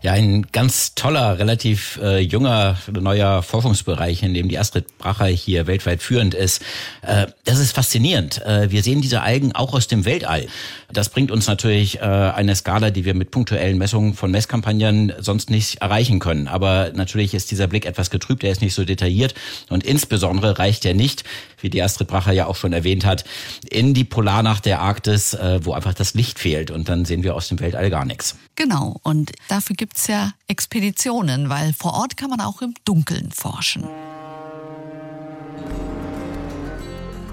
Ja, 0.03 0.15
ein 0.15 0.49
ganz 0.51 0.97
toller, 0.97 1.39
relativ 1.39 2.01
äh, 2.03 2.19
junger, 2.19 2.77
neuer 2.91 3.41
Forschungsbereich, 3.45 4.25
in 4.25 4.35
dem 4.35 4.49
die 4.49 4.59
Astrid 4.59 4.99
Bracher 4.99 5.27
hier 5.27 5.69
weltweit 5.69 6.03
führend 6.03 6.35
ist. 6.35 6.61
Äh, 7.03 7.29
das 7.45 7.61
ist 7.61 7.71
faszinierend. 7.71 8.45
Äh, 8.45 8.73
wir 8.73 8.83
sehen 8.83 9.01
diese 9.01 9.23
Algen 9.23 9.53
auch 9.53 9.75
aus 9.75 9.87
dem 9.87 10.05
Weltall. 10.05 10.49
Das 10.93 11.09
bringt 11.09 11.31
uns 11.31 11.47
natürlich 11.47 12.01
äh, 12.01 12.03
eine 12.03 12.57
Skala, 12.57 12.91
die 12.91 13.05
wir 13.05 13.15
mit 13.15 13.31
punktuellen 13.31 13.79
Messungen 13.79 14.15
von 14.15 14.33
Messkampagnen 14.33 15.13
sonst 15.21 15.51
nicht 15.51 15.77
erreichen 15.77 16.19
können. 16.19 16.49
Aber 16.49 16.91
natürlich 16.93 17.33
ist 17.33 17.53
dieser 17.53 17.69
Blick 17.69 17.87
etwas 17.87 18.11
getrübt, 18.11 18.43
er 18.43 18.51
ist 18.51 18.61
nicht 18.61 18.75
so 18.75 18.85
detailliert 18.85 19.35
und 19.69 19.85
insbesondere 19.85 20.59
reicht 20.59 20.85
er 20.85 20.95
nicht, 20.95 21.23
wie 21.63 21.71
die 21.71 21.83
Astrid 21.83 22.09
Bracher 22.09 22.33
ja 22.33 22.47
auch 22.47 22.57
schon 22.57 22.73
erwähnt 22.73 23.05
hat, 23.05 23.25
in 23.69 23.95
die 23.95 24.05
Polarnacht 24.05 24.65
der 24.67 24.81
Arktis, 24.81 25.35
äh, 25.35 25.61
wo 25.63 25.73
einfach 25.73 25.95
das 25.95 26.15
Licht 26.15 26.39
fehlt 26.39 26.71
und 26.71 26.89
dann 26.89 27.05
sehen 27.05 27.23
wir 27.23 27.35
aus 27.35 27.49
dem 27.49 27.61
Weltall 27.61 27.91
gar 27.91 28.05
nichts. 28.05 28.37
Genau, 28.57 29.01
und 29.03 29.33
dafür 29.49 29.77
gibt's 29.77 30.07
ja 30.07 30.33
Expeditionen, 30.47 31.49
weil 31.49 31.73
vor 31.73 31.95
Ort 31.95 32.17
kann 32.17 32.31
man 32.31 32.41
auch 32.41 32.63
im 32.63 32.75
Dunkeln 32.85 33.31
forschen. 33.33 33.85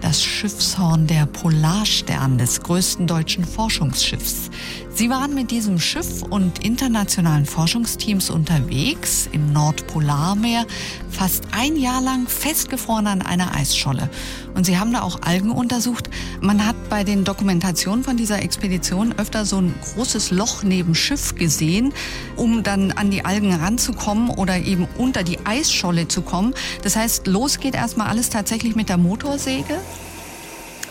Das 0.01 0.23
Schiffshorn 0.23 1.07
der 1.07 1.25
Polarstern 1.25 2.37
des 2.37 2.61
größten 2.61 3.07
deutschen 3.07 3.43
Forschungsschiffs. 3.43 4.49
Sie 4.93 5.09
waren 5.09 5.33
mit 5.33 5.51
diesem 5.51 5.79
Schiff 5.79 6.23
und 6.23 6.63
internationalen 6.63 7.45
Forschungsteams 7.45 8.29
unterwegs 8.29 9.29
im 9.31 9.53
Nordpolarmeer, 9.53 10.65
fast 11.09 11.43
ein 11.51 11.75
Jahr 11.75 12.01
lang 12.01 12.27
festgefroren 12.27 13.07
an 13.07 13.21
einer 13.21 13.53
Eisscholle. 13.55 14.09
Und 14.55 14.65
sie 14.65 14.77
haben 14.77 14.91
da 14.93 15.01
auch 15.01 15.21
Algen 15.21 15.51
untersucht. 15.51 16.09
Man 16.41 16.65
hat 16.65 16.75
bei 16.89 17.03
den 17.03 17.23
Dokumentationen 17.23 18.03
von 18.03 18.17
dieser 18.17 18.41
Expedition 18.41 19.13
öfter 19.17 19.45
so 19.45 19.61
ein 19.61 19.73
großes 19.93 20.31
Loch 20.31 20.63
neben 20.63 20.95
Schiff 20.95 21.35
gesehen, 21.35 21.93
um 22.35 22.63
dann 22.63 22.91
an 22.91 23.11
die 23.11 23.23
Algen 23.23 23.53
ranzukommen 23.53 24.29
oder 24.29 24.57
eben 24.57 24.87
unter 24.97 25.23
die 25.23 25.39
Eisscholle 25.45 26.07
zu 26.07 26.21
kommen. 26.21 26.53
Das 26.83 26.95
heißt, 26.95 27.27
los 27.27 27.59
geht 27.59 27.75
erstmal 27.75 28.07
alles 28.07 28.29
tatsächlich 28.29 28.75
mit 28.75 28.89
der 28.89 28.97
Motorsäge. 28.97 29.79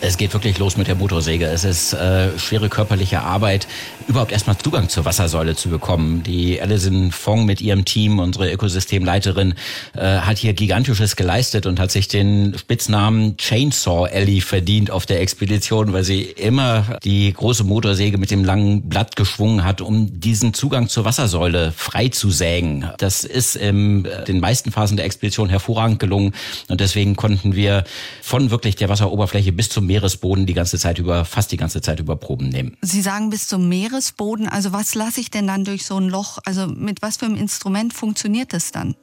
Es 0.00 0.16
geht 0.16 0.32
wirklich 0.32 0.58
los 0.58 0.76
mit 0.76 0.86
der 0.86 0.94
Motorsäge. 0.94 1.46
Es 1.46 1.64
ist 1.64 1.92
äh, 1.92 2.38
schwere 2.38 2.68
körperliche 2.68 3.20
Arbeit, 3.20 3.66
überhaupt 4.06 4.30
erstmal 4.30 4.56
Zugang 4.56 4.88
zur 4.88 5.04
Wassersäule 5.04 5.56
zu 5.56 5.70
bekommen. 5.70 6.22
Die 6.22 6.60
Alison 6.62 7.10
Fong 7.10 7.44
mit 7.46 7.60
ihrem 7.60 7.84
Team, 7.84 8.20
unsere 8.20 8.50
Ökosystemleiterin, 8.52 9.54
äh, 9.94 10.18
hat 10.18 10.38
hier 10.38 10.52
gigantisches 10.52 11.16
geleistet 11.16 11.66
und 11.66 11.80
hat 11.80 11.90
sich 11.90 12.06
den 12.06 12.56
Spitznamen 12.56 13.36
Chainsaw 13.38 14.08
Ellie 14.08 14.40
verdient 14.40 14.92
auf 14.92 15.04
der 15.04 15.20
Expedition, 15.20 15.92
weil 15.92 16.04
sie 16.04 16.22
immer 16.22 16.98
die 17.02 17.32
große 17.32 17.64
Motorsäge 17.64 18.18
mit 18.18 18.30
dem 18.30 18.44
langen 18.44 18.88
Blatt 18.88 19.16
geschwungen 19.16 19.64
hat, 19.64 19.80
um 19.80 20.20
diesen 20.20 20.54
Zugang 20.54 20.88
zur 20.88 21.06
Wassersäule 21.06 21.72
frei 21.72 22.08
zu 22.08 22.30
sägen. 22.30 22.88
Das 22.98 23.24
ist 23.24 23.56
in 23.56 24.06
den 24.28 24.38
meisten 24.38 24.70
Phasen 24.70 24.96
der 24.96 25.06
Expedition 25.06 25.48
hervorragend 25.48 25.98
gelungen 25.98 26.34
und 26.68 26.80
deswegen 26.80 27.16
konnten 27.16 27.56
wir 27.56 27.82
von 28.22 28.52
wirklich 28.52 28.76
der 28.76 28.88
Wasseroberfläche 28.88 29.52
bis 29.52 29.68
zum 29.68 29.87
Meeresboden 29.88 30.46
die 30.46 30.54
ganze 30.54 30.78
Zeit 30.78 31.00
über, 31.00 31.24
fast 31.24 31.50
die 31.50 31.56
ganze 31.56 31.80
Zeit 31.80 31.98
über 31.98 32.14
Proben 32.14 32.48
nehmen. 32.48 32.76
Sie 32.82 33.02
sagen 33.02 33.30
bis 33.30 33.48
zum 33.48 33.68
Meeresboden. 33.68 34.48
Also 34.48 34.72
was 34.72 34.94
lasse 34.94 35.20
ich 35.20 35.32
denn 35.32 35.48
dann 35.48 35.64
durch 35.64 35.84
so 35.84 35.96
ein 35.98 36.08
Loch? 36.08 36.38
Also 36.44 36.68
mit 36.68 37.02
was 37.02 37.16
für 37.16 37.26
einem 37.26 37.36
Instrument 37.36 37.92
funktioniert 37.92 38.52
das 38.52 38.70
dann? 38.70 38.94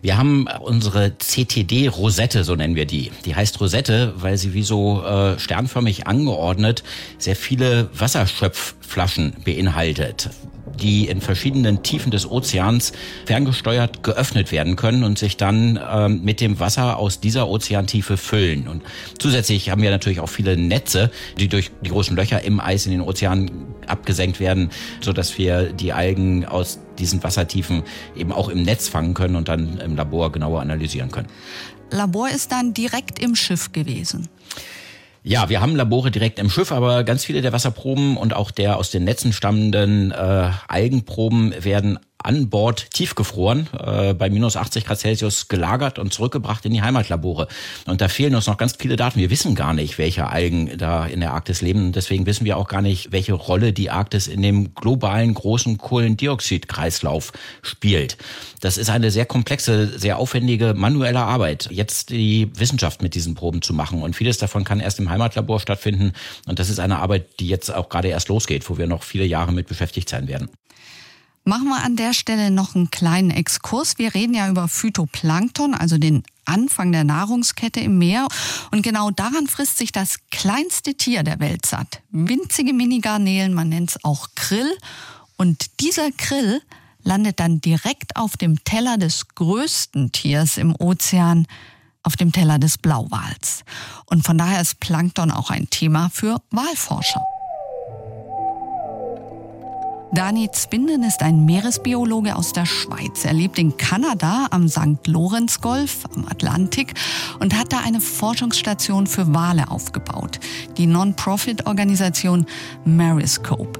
Wir 0.00 0.16
haben 0.16 0.46
unsere 0.60 1.16
CTD-Rosette, 1.18 2.44
so 2.44 2.54
nennen 2.54 2.76
wir 2.76 2.86
die. 2.86 3.10
Die 3.24 3.34
heißt 3.34 3.60
Rosette, 3.60 4.14
weil 4.16 4.38
sie 4.38 4.54
wie 4.54 4.62
so 4.62 5.02
äh, 5.02 5.38
sternförmig 5.40 6.06
angeordnet 6.06 6.84
sehr 7.18 7.34
viele 7.34 7.90
Wasserschöpfflaschen 7.98 9.34
beinhaltet 9.44 10.30
die 10.80 11.08
in 11.08 11.20
verschiedenen 11.20 11.82
Tiefen 11.82 12.10
des 12.10 12.30
Ozeans 12.30 12.92
ferngesteuert 13.24 14.02
geöffnet 14.02 14.52
werden 14.52 14.76
können 14.76 15.04
und 15.04 15.18
sich 15.18 15.36
dann 15.36 15.78
ähm, 15.90 16.22
mit 16.22 16.40
dem 16.40 16.60
Wasser 16.60 16.98
aus 16.98 17.20
dieser 17.20 17.48
Ozeantiefe 17.48 18.16
füllen. 18.16 18.68
Und 18.68 18.82
zusätzlich 19.18 19.70
haben 19.70 19.82
wir 19.82 19.90
natürlich 19.90 20.20
auch 20.20 20.28
viele 20.28 20.56
Netze, 20.56 21.10
die 21.38 21.48
durch 21.48 21.70
die 21.82 21.90
großen 21.90 22.16
Löcher 22.16 22.42
im 22.42 22.60
Eis 22.60 22.86
in 22.86 22.92
den 22.92 23.00
Ozeanen 23.00 23.50
abgesenkt 23.86 24.40
werden, 24.40 24.70
so 25.00 25.12
dass 25.12 25.38
wir 25.38 25.72
die 25.72 25.92
Algen 25.92 26.44
aus 26.44 26.78
diesen 26.98 27.22
Wassertiefen 27.22 27.82
eben 28.16 28.32
auch 28.32 28.48
im 28.48 28.62
Netz 28.62 28.88
fangen 28.88 29.14
können 29.14 29.36
und 29.36 29.48
dann 29.48 29.78
im 29.78 29.96
Labor 29.96 30.32
genauer 30.32 30.60
analysieren 30.60 31.10
können. 31.10 31.28
Labor 31.90 32.28
ist 32.28 32.50
dann 32.52 32.74
direkt 32.74 33.18
im 33.18 33.36
Schiff 33.36 33.72
gewesen. 33.72 34.28
Ja, 35.28 35.48
wir 35.48 35.60
haben 35.60 35.74
Labore 35.74 36.12
direkt 36.12 36.38
im 36.38 36.48
Schiff, 36.48 36.70
aber 36.70 37.02
ganz 37.02 37.24
viele 37.24 37.42
der 37.42 37.52
Wasserproben 37.52 38.16
und 38.16 38.32
auch 38.32 38.52
der 38.52 38.76
aus 38.76 38.92
den 38.92 39.02
Netzen 39.02 39.32
stammenden 39.32 40.12
äh, 40.12 40.50
Algenproben 40.68 41.52
werden 41.64 41.98
an 42.18 42.48
Bord 42.50 42.90
tiefgefroren, 42.92 43.68
äh, 43.78 44.14
bei 44.14 44.30
minus 44.30 44.56
80 44.56 44.84
Grad 44.84 44.98
Celsius 44.98 45.48
gelagert 45.48 45.98
und 45.98 46.12
zurückgebracht 46.12 46.64
in 46.64 46.72
die 46.72 46.82
Heimatlabore. 46.82 47.46
Und 47.86 48.00
da 48.00 48.08
fehlen 48.08 48.34
uns 48.34 48.46
noch 48.46 48.56
ganz 48.56 48.74
viele 48.78 48.96
Daten. 48.96 49.20
Wir 49.20 49.30
wissen 49.30 49.54
gar 49.54 49.74
nicht, 49.74 49.98
welche 49.98 50.26
Algen 50.26 50.76
da 50.78 51.06
in 51.06 51.20
der 51.20 51.32
Arktis 51.32 51.60
leben. 51.60 51.92
Deswegen 51.92 52.26
wissen 52.26 52.44
wir 52.44 52.56
auch 52.56 52.68
gar 52.68 52.82
nicht, 52.82 53.12
welche 53.12 53.34
Rolle 53.34 53.72
die 53.72 53.90
Arktis 53.90 54.26
in 54.26 54.42
dem 54.42 54.74
globalen 54.74 55.34
großen 55.34 55.78
Kohlendioxidkreislauf 55.78 57.32
spielt. 57.62 58.16
Das 58.60 58.78
ist 58.78 58.90
eine 58.90 59.10
sehr 59.10 59.26
komplexe, 59.26 59.98
sehr 59.98 60.18
aufwendige 60.18 60.74
manuelle 60.74 61.20
Arbeit, 61.20 61.68
jetzt 61.70 62.10
die 62.10 62.50
Wissenschaft 62.58 63.02
mit 63.02 63.14
diesen 63.14 63.34
Proben 63.34 63.62
zu 63.62 63.74
machen. 63.74 64.02
Und 64.02 64.16
vieles 64.16 64.38
davon 64.38 64.64
kann 64.64 64.80
erst 64.80 64.98
im 64.98 65.10
Heimatlabor 65.10 65.60
stattfinden. 65.60 66.12
Und 66.46 66.58
das 66.58 66.70
ist 66.70 66.80
eine 66.80 66.98
Arbeit, 66.98 67.38
die 67.40 67.48
jetzt 67.48 67.72
auch 67.72 67.88
gerade 67.88 68.08
erst 68.08 68.28
losgeht, 68.28 68.68
wo 68.68 68.78
wir 68.78 68.86
noch 68.86 69.02
viele 69.02 69.24
Jahre 69.24 69.52
mit 69.52 69.68
beschäftigt 69.68 70.08
sein 70.08 70.26
werden. 70.28 70.48
Machen 71.48 71.68
wir 71.68 71.84
an 71.84 71.94
der 71.94 72.12
Stelle 72.12 72.50
noch 72.50 72.74
einen 72.74 72.90
kleinen 72.90 73.30
Exkurs. 73.30 73.98
Wir 73.98 74.14
reden 74.14 74.34
ja 74.34 74.48
über 74.48 74.66
Phytoplankton, 74.66 75.74
also 75.74 75.96
den 75.96 76.24
Anfang 76.44 76.90
der 76.90 77.04
Nahrungskette 77.04 77.78
im 77.78 77.98
Meer. 77.98 78.26
Und 78.72 78.82
genau 78.82 79.12
daran 79.12 79.46
frisst 79.46 79.78
sich 79.78 79.92
das 79.92 80.16
kleinste 80.32 80.94
Tier 80.94 81.22
der 81.22 81.38
Welt 81.38 81.64
satt. 81.64 82.02
Winzige 82.10 82.72
Minigarnelen, 82.72 83.54
man 83.54 83.68
nennt 83.68 83.90
es 83.90 84.04
auch 84.04 84.30
Krill. 84.34 84.76
Und 85.36 85.66
dieser 85.78 86.10
Krill 86.10 86.62
landet 87.04 87.38
dann 87.38 87.60
direkt 87.60 88.16
auf 88.16 88.36
dem 88.36 88.64
Teller 88.64 88.98
des 88.98 89.28
größten 89.28 90.10
Tiers 90.10 90.56
im 90.56 90.74
Ozean, 90.74 91.46
auf 92.02 92.16
dem 92.16 92.32
Teller 92.32 92.58
des 92.58 92.76
Blauwals. 92.76 93.62
Und 94.06 94.24
von 94.24 94.36
daher 94.36 94.60
ist 94.60 94.80
Plankton 94.80 95.30
auch 95.30 95.50
ein 95.50 95.70
Thema 95.70 96.10
für 96.12 96.42
Walforscher. 96.50 97.24
Dani 100.16 100.50
Zwinden 100.50 101.02
ist 101.02 101.22
ein 101.22 101.44
Meeresbiologe 101.44 102.36
aus 102.36 102.54
der 102.54 102.64
Schweiz. 102.64 103.26
Er 103.26 103.34
lebt 103.34 103.58
in 103.58 103.76
Kanada 103.76 104.46
am 104.50 104.66
St. 104.66 105.06
Lorenz-Golf 105.06 106.04
am 106.14 106.26
Atlantik 106.26 106.94
und 107.38 107.54
hat 107.54 107.70
da 107.70 107.80
eine 107.84 108.00
Forschungsstation 108.00 109.06
für 109.06 109.34
Wale 109.34 109.70
aufgebaut, 109.70 110.40
die 110.78 110.86
Non-Profit-Organisation 110.86 112.46
Mariscope. 112.86 113.78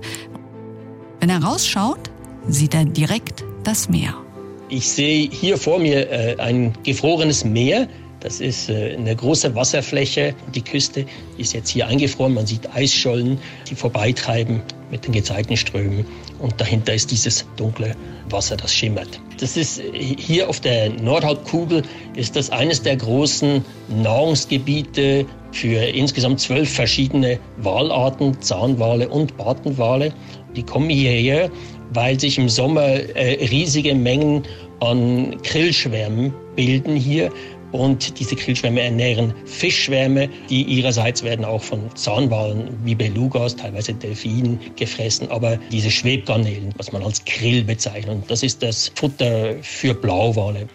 Wenn 1.21 1.31
er 1.31 1.43
rausschaut, 1.43 2.11
sieht 2.47 2.75
er 2.75 2.85
direkt 2.85 3.43
das 3.65 3.89
Meer. 3.89 4.13
Ich 4.69 4.91
sehe 4.91 5.31
hier 5.31 5.57
vor 5.57 5.79
mir 5.79 6.11
äh, 6.11 6.37
ein 6.39 6.75
gefrorenes 6.83 7.47
Meer. 7.47 7.89
Das 8.21 8.43
ist 8.43 8.69
äh, 8.69 8.95
eine 8.95 9.17
große 9.17 9.55
Wasserfläche. 9.55 10.35
Die 10.55 10.63
Küste 10.63 11.07
ist 11.39 11.55
jetzt 11.55 11.71
hier 11.71 11.87
eingefroren. 11.87 12.35
Man 12.35 12.47
sieht 12.47 12.69
Eisschollen, 12.75 13.39
die 13.71 13.75
vorbeitreiben 13.75 14.61
mit 14.91 15.07
den 15.07 15.13
Gezeitenströmen. 15.13 16.05
Und 16.39 16.61
dahinter 16.61 16.95
ist 16.95 17.11
dieses 17.11 17.47
dunkle 17.57 17.95
Wasser, 18.31 18.57
das 18.57 18.73
schimmert. 18.75 19.21
Das 19.41 19.57
ist 19.57 19.81
hier 19.93 20.49
auf 20.49 20.61
der 20.61 20.91
Nordhalbkugel 20.91 21.83
ist 22.15 22.37
das 22.37 22.51
eines 22.51 22.83
der 22.83 22.97
großen 22.97 23.65
Nahrungsgebiete 23.89 25.27
für 25.53 25.83
insgesamt 25.83 26.41
zwölf 26.41 26.73
verschiedene 26.73 27.39
Walarten, 27.59 28.41
Zahnwale 28.41 29.09
und 29.09 29.37
Bartenwale. 29.37 30.13
Die 30.55 30.63
kommen 30.63 30.89
hierher, 30.89 31.51
weil 31.93 32.19
sich 32.19 32.39
im 32.39 32.49
Sommer 32.49 32.87
äh, 32.87 33.47
riesige 33.47 33.95
Mengen 33.95 34.43
an 34.81 35.37
Krillschwärmen 35.43 36.33
bilden 36.55 36.97
hier 36.97 37.31
und 37.77 38.19
diese 38.19 38.37
Krillschwärme 38.37 38.81
ernähren 38.81 39.35
Fischschwärme, 39.45 40.29
die 40.51 40.63
ihrerseits 40.63 41.23
werden 41.23 41.45
auch 41.45 41.63
von 41.63 41.95
Zahnwalen 41.95 42.69
wie 42.85 42.95
Belugas, 42.95 43.57
teilweise 43.57 43.95
Delfinen 43.95 44.59
gefressen, 44.77 45.31
aber 45.31 45.57
diese 45.71 45.91
Schwebgarnelen, 45.91 46.73
was 46.77 46.93
man 46.93 47.03
als 47.03 47.25
Krill 47.25 47.65
bezeichnet, 47.65 48.25
das 48.29 48.43
ist 48.43 48.63
das 48.63 48.91
Futter 48.95 49.55
für 49.63 49.95
Blauwale. 49.95 50.69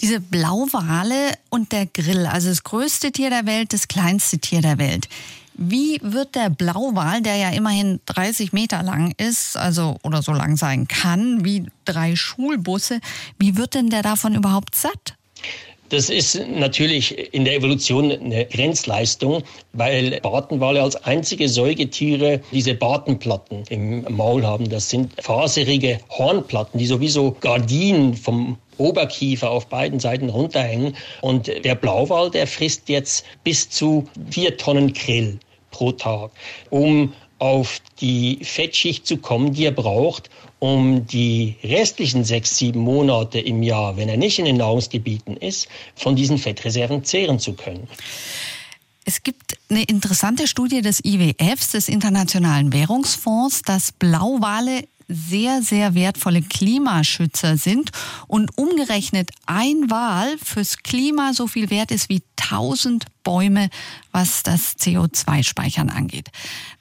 Diese 0.00 0.20
Blauwale 0.20 1.34
und 1.50 1.72
der 1.72 1.86
Grill, 1.86 2.26
also 2.26 2.48
das 2.48 2.64
größte 2.64 3.12
Tier 3.12 3.30
der 3.30 3.46
Welt, 3.46 3.72
das 3.72 3.88
kleinste 3.88 4.38
Tier 4.38 4.60
der 4.60 4.78
Welt. 4.78 5.08
Wie 5.56 6.00
wird 6.02 6.34
der 6.34 6.50
Blauwal, 6.50 7.22
der 7.22 7.36
ja 7.36 7.50
immerhin 7.50 8.00
30 8.06 8.52
Meter 8.52 8.82
lang 8.82 9.14
ist, 9.18 9.56
also 9.56 9.98
oder 10.02 10.20
so 10.20 10.32
lang 10.32 10.56
sein 10.56 10.88
kann 10.88 11.44
wie 11.44 11.66
drei 11.84 12.16
Schulbusse, 12.16 13.00
wie 13.38 13.56
wird 13.56 13.74
denn 13.74 13.88
der 13.88 14.02
davon 14.02 14.34
überhaupt 14.34 14.74
satt? 14.74 15.16
Das 15.94 16.10
ist 16.10 16.44
natürlich 16.48 17.32
in 17.32 17.44
der 17.44 17.54
Evolution 17.54 18.10
eine 18.10 18.46
Grenzleistung, 18.46 19.44
weil 19.74 20.18
Bartenwale 20.22 20.82
als 20.82 20.96
einzige 20.96 21.48
Säugetiere 21.48 22.40
diese 22.50 22.74
Bartenplatten 22.74 23.62
im 23.68 24.04
Maul 24.12 24.44
haben. 24.44 24.68
Das 24.68 24.90
sind 24.90 25.12
faserige 25.22 26.00
Hornplatten, 26.10 26.80
die 26.80 26.86
sowieso 26.86 27.36
Gardinen 27.40 28.16
vom 28.16 28.58
Oberkiefer 28.76 29.48
auf 29.48 29.68
beiden 29.68 30.00
Seiten 30.00 30.30
runterhängen. 30.30 30.96
Und 31.20 31.46
der 31.46 31.76
Blauwal, 31.76 32.28
der 32.28 32.48
frisst 32.48 32.88
jetzt 32.88 33.24
bis 33.44 33.70
zu 33.70 34.08
vier 34.30 34.56
Tonnen 34.56 34.94
Krill 34.94 35.38
pro 35.70 35.92
Tag, 35.92 36.32
um 36.70 37.12
auf 37.44 37.82
die 38.00 38.38
Fettschicht 38.42 39.06
zu 39.06 39.18
kommen, 39.18 39.52
die 39.52 39.66
er 39.66 39.72
braucht, 39.72 40.30
um 40.60 41.06
die 41.06 41.56
restlichen 41.62 42.24
sechs, 42.24 42.56
sieben 42.56 42.80
Monate 42.80 43.38
im 43.38 43.62
Jahr, 43.62 43.98
wenn 43.98 44.08
er 44.08 44.16
nicht 44.16 44.38
in 44.38 44.46
den 44.46 44.56
Nahrungsgebieten 44.56 45.36
ist, 45.36 45.68
von 45.94 46.16
diesen 46.16 46.38
Fettreserven 46.38 47.04
zehren 47.04 47.38
zu 47.38 47.52
können. 47.52 47.86
Es 49.04 49.22
gibt 49.22 49.58
eine 49.68 49.82
interessante 49.82 50.48
Studie 50.48 50.80
des 50.80 51.04
IWFs, 51.04 51.72
des 51.72 51.90
Internationalen 51.90 52.72
Währungsfonds, 52.72 53.60
dass 53.60 53.92
Blauwale 53.92 54.88
sehr, 55.08 55.62
sehr 55.62 55.94
wertvolle 55.94 56.42
Klimaschützer 56.42 57.56
sind 57.56 57.90
und 58.26 58.56
umgerechnet 58.56 59.30
ein 59.46 59.90
Wal 59.90 60.36
fürs 60.42 60.78
Klima 60.78 61.32
so 61.32 61.46
viel 61.46 61.70
wert 61.70 61.90
ist 61.90 62.08
wie 62.08 62.22
1000 62.40 63.06
Bäume, 63.22 63.70
was 64.12 64.42
das 64.42 64.76
CO2-Speichern 64.76 65.90
angeht. 65.90 66.28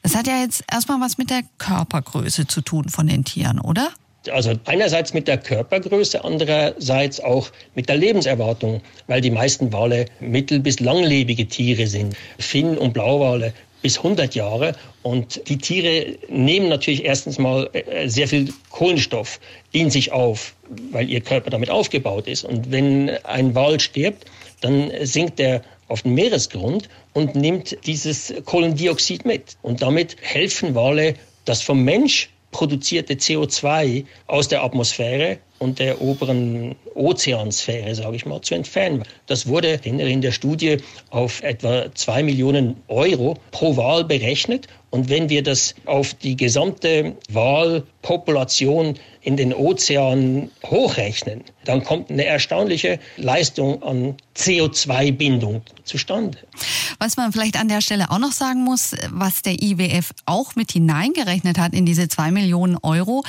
Das 0.02 0.16
hat 0.16 0.28
ja 0.28 0.42
jetzt 0.42 0.64
erstmal 0.72 1.00
was 1.00 1.18
mit 1.18 1.30
der 1.30 1.44
Körpergröße 1.58 2.48
zu 2.48 2.62
tun 2.62 2.90
von 2.90 3.08
den 3.08 3.24
Tieren, 3.24 3.60
oder? 3.60 3.90
Also 4.32 4.54
einerseits 4.66 5.14
mit 5.14 5.28
der 5.28 5.38
Körpergröße, 5.38 6.24
andererseits 6.24 7.20
auch 7.20 7.50
mit 7.76 7.90
der 7.90 7.98
Lebenserwartung, 7.98 8.82
weil 9.08 9.20
die 9.20 9.32
meisten 9.32 9.74
Wale 9.74 10.06
mittel- 10.22 10.62
bis 10.62 10.80
langlebige 10.80 11.48
Tiere 11.48 11.88
sind. 11.88 12.16
Finn- 12.40 12.78
und 12.78 12.94
Blauwale 12.94 13.54
bis 13.84 13.98
100 13.98 14.34
Jahre. 14.34 14.76
Und 15.04 15.48
die 15.48 15.60
Tiere 15.60 16.16
nehmen 16.30 16.70
natürlich 16.70 17.06
erstens 17.06 17.38
mal 17.38 17.70
äh, 17.74 18.08
sehr 18.08 18.28
viel 18.28 18.52
Kohlenstoff 18.72 19.40
in 19.72 19.92
sich 19.92 20.12
auf, 20.12 20.56
weil 20.92 21.08
ihr 21.08 21.22
Körper 21.22 21.52
damit 21.52 21.70
aufgebaut 21.70 22.28
ist. 22.28 22.44
Und 22.44 22.72
wenn 22.72 23.10
ein 23.26 23.54
Wal 23.54 23.80
stirbt, 23.80 24.26
dann 24.62 24.92
sinkt 25.02 25.40
er 25.40 25.62
auf 25.90 26.02
den 26.02 26.16
Meeresgrund 26.16 26.90
und 27.14 27.36
nimmt 27.36 27.78
dieses 27.86 28.34
Kohlendioxid 28.46 29.26
mit. 29.26 29.58
Und 29.62 29.84
damit 29.84 30.16
helfen 30.22 30.74
Wale, 30.74 31.14
das 31.46 31.62
vom 31.62 31.84
Mensch 31.84 32.30
produzierte 32.54 33.16
CO2 33.16 34.06
aus 34.28 34.48
der 34.48 34.64
Atmosphäre 34.64 35.40
und 35.60 35.80
der 35.80 36.02
oberen 36.02 36.76
Ozeansphäre, 36.96 37.94
sage 37.96 38.16
ich 38.16 38.26
mal, 38.26 38.40
zu 38.42 38.56
entfernen. 38.56 39.04
Das 39.26 39.48
wurde 39.48 39.80
in 39.84 40.22
der 40.22 40.32
Studie 40.32 40.78
auf 41.10 41.44
etwa 41.44 41.94
zwei 41.94 42.24
Millionen 42.24 42.78
Euro 42.88 43.38
pro 43.52 43.76
Wahl 43.76 44.06
berechnet. 44.06 44.68
Und 44.94 45.10
wenn 45.10 45.28
wir 45.28 45.42
das 45.42 45.74
auf 45.86 46.14
die 46.14 46.38
gesamte 46.38 47.18
Walpopulation 47.30 48.94
in 49.22 49.38
den 49.38 49.52
Ozeanen 49.52 50.52
hochrechnen, 50.64 51.44
dann 51.66 51.84
kommt 51.84 52.12
eine 52.12 52.26
erstaunliche 52.26 53.00
Leistung 53.18 53.82
an 53.82 54.18
CO2-Bindung 54.36 55.64
zustande. 55.84 56.38
Was 57.00 57.18
man 57.18 57.32
vielleicht 57.32 57.60
an 57.60 57.70
der 57.70 57.82
Stelle 57.82 58.12
auch 58.12 58.20
noch 58.20 58.34
sagen 58.34 58.64
muss, 58.64 58.96
was 59.10 59.42
der 59.42 59.64
IWF 59.64 60.14
auch 60.28 60.56
mit 60.56 60.74
hineingerechnet 60.74 61.58
hat 61.58 61.74
in 61.74 61.88
diese 61.88 62.08
zwei 62.08 62.30
Millionen 62.30 62.78
Euro, 62.78 63.24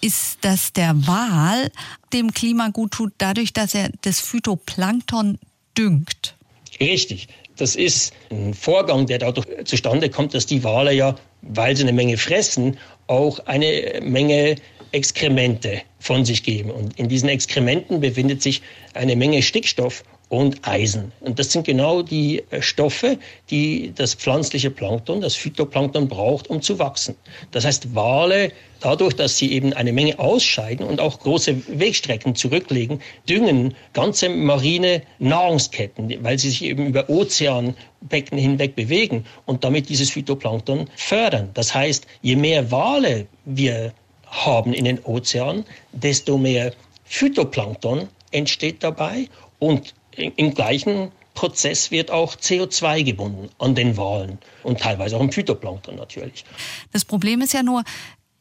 ist, 0.00 0.38
dass 0.42 0.72
der 0.72 0.94
Wal 1.08 1.72
dem 2.12 2.32
Klima 2.32 2.68
gut 2.68 2.92
tut, 2.92 3.12
dadurch, 3.18 3.52
dass 3.52 3.74
er 3.74 3.90
das 4.02 4.20
Phytoplankton 4.20 5.40
düngt. 5.76 6.36
Richtig. 6.78 7.26
Das 7.56 7.74
ist 7.74 8.12
ein 8.30 8.54
Vorgang, 8.54 9.06
der 9.06 9.18
dadurch 9.18 9.46
zustande 9.64 10.10
kommt, 10.10 10.34
dass 10.34 10.46
die 10.46 10.62
Wale 10.62 10.92
ja, 10.92 11.16
weil 11.42 11.76
sie 11.76 11.82
eine 11.82 11.92
Menge 11.92 12.16
fressen, 12.18 12.78
auch 13.06 13.40
eine 13.46 14.00
Menge 14.02 14.56
Exkremente 14.92 15.82
von 15.98 16.24
sich 16.24 16.42
geben. 16.42 16.70
Und 16.70 16.98
in 16.98 17.08
diesen 17.08 17.28
Exkrementen 17.28 18.00
befindet 18.00 18.42
sich 18.42 18.62
eine 18.94 19.16
Menge 19.16 19.42
Stickstoff 19.42 20.04
und 20.28 20.66
Eisen. 20.66 21.12
Und 21.20 21.38
das 21.38 21.52
sind 21.52 21.64
genau 21.64 22.02
die 22.02 22.42
äh, 22.50 22.60
Stoffe, 22.60 23.18
die 23.50 23.92
das 23.94 24.14
pflanzliche 24.14 24.70
Plankton, 24.70 25.20
das 25.20 25.36
Phytoplankton 25.36 26.08
braucht, 26.08 26.50
um 26.50 26.60
zu 26.60 26.78
wachsen. 26.80 27.14
Das 27.52 27.64
heißt, 27.64 27.94
Wale, 27.94 28.50
dadurch, 28.80 29.14
dass 29.14 29.38
sie 29.38 29.52
eben 29.52 29.72
eine 29.72 29.92
Menge 29.92 30.18
ausscheiden 30.18 30.84
und 30.84 31.00
auch 31.00 31.20
große 31.20 31.78
Wegstrecken 31.78 32.34
zurücklegen, 32.34 33.00
düngen 33.28 33.74
ganze 33.92 34.28
marine 34.28 35.02
Nahrungsketten, 35.20 36.12
weil 36.22 36.38
sie 36.38 36.50
sich 36.50 36.64
eben 36.64 36.86
über 36.86 37.08
Ozeanbecken 37.08 38.36
hinweg 38.36 38.74
bewegen 38.74 39.24
und 39.44 39.62
damit 39.62 39.88
dieses 39.88 40.10
Phytoplankton 40.10 40.90
fördern. 40.96 41.50
Das 41.54 41.72
heißt, 41.72 42.04
je 42.22 42.34
mehr 42.34 42.70
Wale 42.72 43.26
wir 43.44 43.92
haben 44.26 44.72
in 44.72 44.86
den 44.86 44.98
Ozeanen, 45.04 45.64
desto 45.92 46.36
mehr 46.36 46.72
Phytoplankton 47.04 48.08
entsteht 48.32 48.82
dabei 48.82 49.28
und 49.60 49.94
im 50.16 50.54
gleichen 50.54 51.12
Prozess 51.34 51.90
wird 51.90 52.10
auch 52.10 52.34
CO2 52.36 53.04
gebunden 53.04 53.48
an 53.58 53.74
den 53.74 53.96
Walen 53.96 54.38
und 54.62 54.80
teilweise 54.80 55.16
auch 55.16 55.20
im 55.20 55.30
Phytoplankton 55.30 55.96
natürlich. 55.96 56.44
Das 56.92 57.04
Problem 57.04 57.42
ist 57.42 57.52
ja 57.52 57.62
nur, 57.62 57.84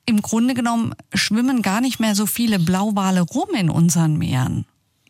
im 0.08 0.22
Grunde 0.22 0.54
genommen 0.54 0.94
schwimmen 1.14 1.62
gar 1.62 1.82
nicht 1.82 2.00
mehr 2.00 2.16
so 2.16 2.26
viele 2.26 2.60
Blauwale 2.60 3.22
rum 3.22 3.50
in 3.58 3.70
unseren 3.70 4.18
Meeren. 4.18 4.66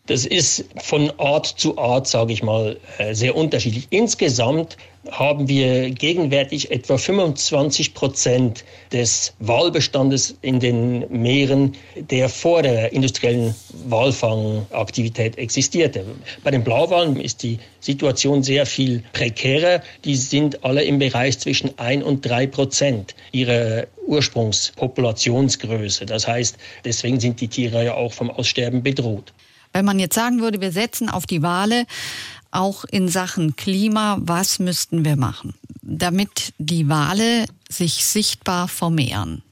Das 0.08 0.28
ist 0.28 0.66
von 0.78 1.12
Art 1.18 1.48
zu 1.48 1.80
Art, 1.80 2.08
sage 2.08 2.32
ich 2.32 2.44
mal, 2.44 2.78
äh, 3.00 3.16
sehr 3.16 3.36
unterschiedlich. 3.36 3.88
Insgesamt 3.90 4.78
haben 5.10 5.48
wir 5.48 5.90
gegenwärtig 5.90 6.70
etwa 6.70 7.00
25 7.00 7.96
Prozent 7.96 8.64
des 8.92 9.34
Walbestandes 9.40 10.36
in 10.44 10.60
den 10.60 11.06
Meeren, 11.10 11.74
der 11.96 12.30
vor 12.30 12.62
der 12.62 12.94
industriellen 12.94 13.56
Walfangaktivität 13.88 15.40
existierte. 15.40 16.06
Bei 16.44 16.52
den 16.52 16.64
Blauwalen 16.64 17.20
ist 17.20 17.42
die 17.42 17.58
Situation 17.80 18.44
sehr 18.44 18.68
viel 18.68 19.04
prekärer. 19.14 19.82
Die 20.04 20.16
sind 20.16 20.64
alle 20.64 20.84
im 20.84 21.00
Bereich 21.00 21.40
zwischen 21.40 21.80
1 21.80 22.04
und 22.04 22.24
3 22.24 22.46
Prozent 22.46 23.16
ihrer 23.32 23.88
Ursprungspopulationsgröße. 24.06 26.06
Das 26.06 26.28
heißt, 26.28 26.58
deswegen 26.84 27.20
sind 27.20 27.42
die 27.42 27.48
Tiere 27.48 27.86
ja 27.86 27.96
auch 27.96 28.14
vom 28.14 28.30
Aussterben 28.30 28.84
bedroht. 28.84 29.34
Wenn 29.76 29.84
man 29.84 30.00
jetzt 30.00 30.16
sagen 30.16 30.40
würde, 30.40 30.62
wir 30.62 30.72
setzen 30.72 31.10
auf 31.10 31.26
die 31.26 31.42
Wale, 31.42 31.86
auch 32.50 32.86
in 32.86 33.10
Sachen 33.10 33.58
Klima, 33.58 34.18
was 34.22 34.58
müssten 34.60 35.04
wir 35.04 35.18
machen, 35.18 35.54
damit 35.82 36.54
die 36.60 36.88
Wale 36.88 37.44
sich 37.68 38.06
sichtbar 38.06 38.70
vermehren? 38.70 39.44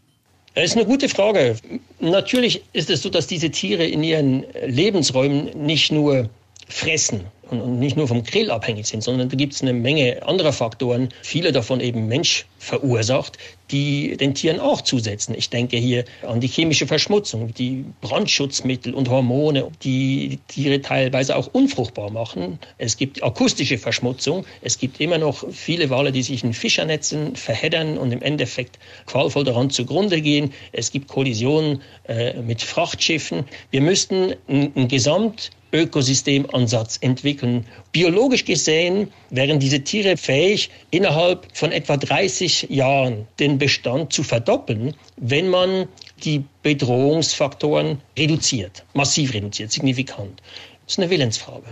Das 0.56 0.64
ist 0.64 0.78
eine 0.78 0.86
gute 0.86 1.10
Frage. 1.10 1.58
Natürlich 2.00 2.64
ist 2.72 2.90
es 2.90 3.02
so, 3.02 3.10
dass 3.10 3.28
diese 3.28 3.50
Tiere 3.50 3.86
in 3.86 4.02
ihren 4.02 4.46
Lebensräumen 4.66 5.50
nicht 5.66 5.92
nur 5.92 6.30
fressen 6.70 7.26
und 7.62 7.80
nicht 7.80 7.98
nur 7.98 8.08
vom 8.08 8.24
Grill 8.24 8.52
abhängig 8.52 8.88
sind, 8.88 9.04
sondern 9.04 9.30
da 9.30 9.36
gibt 9.36 9.54
es 9.54 9.62
eine 9.62 9.74
Menge 9.74 10.26
anderer 10.26 10.54
Faktoren, 10.54 11.10
viele 11.22 11.52
davon 11.52 11.80
eben 11.80 12.08
Mensch 12.08 12.46
verursacht, 12.60 13.38
die 13.72 14.16
den 14.18 14.34
Tieren 14.36 14.60
auch 14.60 14.82
zusetzen. 14.82 15.36
Ich 15.36 15.50
denke 15.50 15.78
hier 15.78 16.06
an 16.26 16.40
die 16.40 16.48
chemische 16.48 16.88
Verschmutzung, 16.88 17.54
die 17.54 17.84
Brandschutzmittel 18.02 18.94
und 18.94 19.10
Hormone, 19.10 19.70
die 19.84 20.40
Tiere 20.48 20.82
teilweise 20.82 21.36
auch 21.36 21.48
unfruchtbar 21.48 22.12
machen. 22.12 22.60
Es 22.78 22.96
gibt 22.96 23.24
akustische 23.24 23.78
Verschmutzung. 23.78 24.46
Es 24.62 24.78
gibt 24.78 25.02
immer 25.02 25.18
noch 25.18 25.44
viele 25.52 25.90
Wale, 25.90 26.12
die 26.12 26.24
sich 26.24 26.44
in 26.44 26.54
Fischernetzen 26.54 27.36
verheddern 27.36 27.98
und 27.98 28.12
im 28.12 28.22
Endeffekt 28.22 28.80
qualvoll 29.08 29.44
daran 29.44 29.70
zugrunde 29.70 30.22
gehen. 30.22 30.54
Es 30.72 30.92
gibt 30.92 31.08
Kollisionen 31.08 31.82
äh, 32.08 32.40
mit 32.42 32.62
Frachtschiffen. 32.62 33.44
Wir 33.72 33.82
müssten 33.82 34.36
ein, 34.48 34.72
ein 34.76 34.88
Gesamt 34.88 35.52
Ökosystemansatz 35.74 37.00
entwickeln. 37.02 37.66
Biologisch 37.92 38.46
gesehen 38.46 39.12
wären 39.30 39.60
diese 39.60 39.82
Tiere 39.82 40.16
fähig, 40.16 40.70
innerhalb 40.92 41.48
von 41.54 41.72
etwa 41.72 41.98
30 41.98 42.68
Jahren 42.70 43.28
den 43.40 43.58
Bestand 43.58 44.14
zu 44.14 44.24
verdoppeln, 44.24 44.96
wenn 45.18 45.50
man 45.50 45.88
die 46.24 46.44
Bedrohungsfaktoren 46.62 48.00
reduziert, 48.18 48.86
massiv 48.94 49.34
reduziert, 49.34 49.72
signifikant. 49.72 50.42
Das 50.86 50.94
ist 50.94 51.00
eine 51.00 51.10
Willensfrage. 51.10 51.66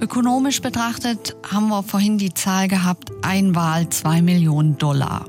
Ökonomisch 0.00 0.60
betrachtet 0.60 1.36
haben 1.50 1.68
wir 1.68 1.82
vorhin 1.82 2.18
die 2.18 2.32
Zahl 2.32 2.68
gehabt, 2.68 3.10
ein 3.22 3.54
Wahl, 3.54 3.88
zwei 3.90 4.22
Millionen 4.22 4.78
Dollar. 4.78 5.28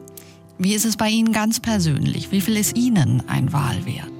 Wie 0.57 0.73
ist 0.73 0.85
es 0.85 0.95
bei 0.95 1.09
Ihnen 1.09 1.33
ganz 1.33 1.59
persönlich? 1.59 2.31
Wie 2.31 2.39
viel 2.39 2.55
ist 2.55 2.77
Ihnen 2.77 3.23
ein 3.27 3.51
Wahl 3.51 3.85
wert? 3.85 4.10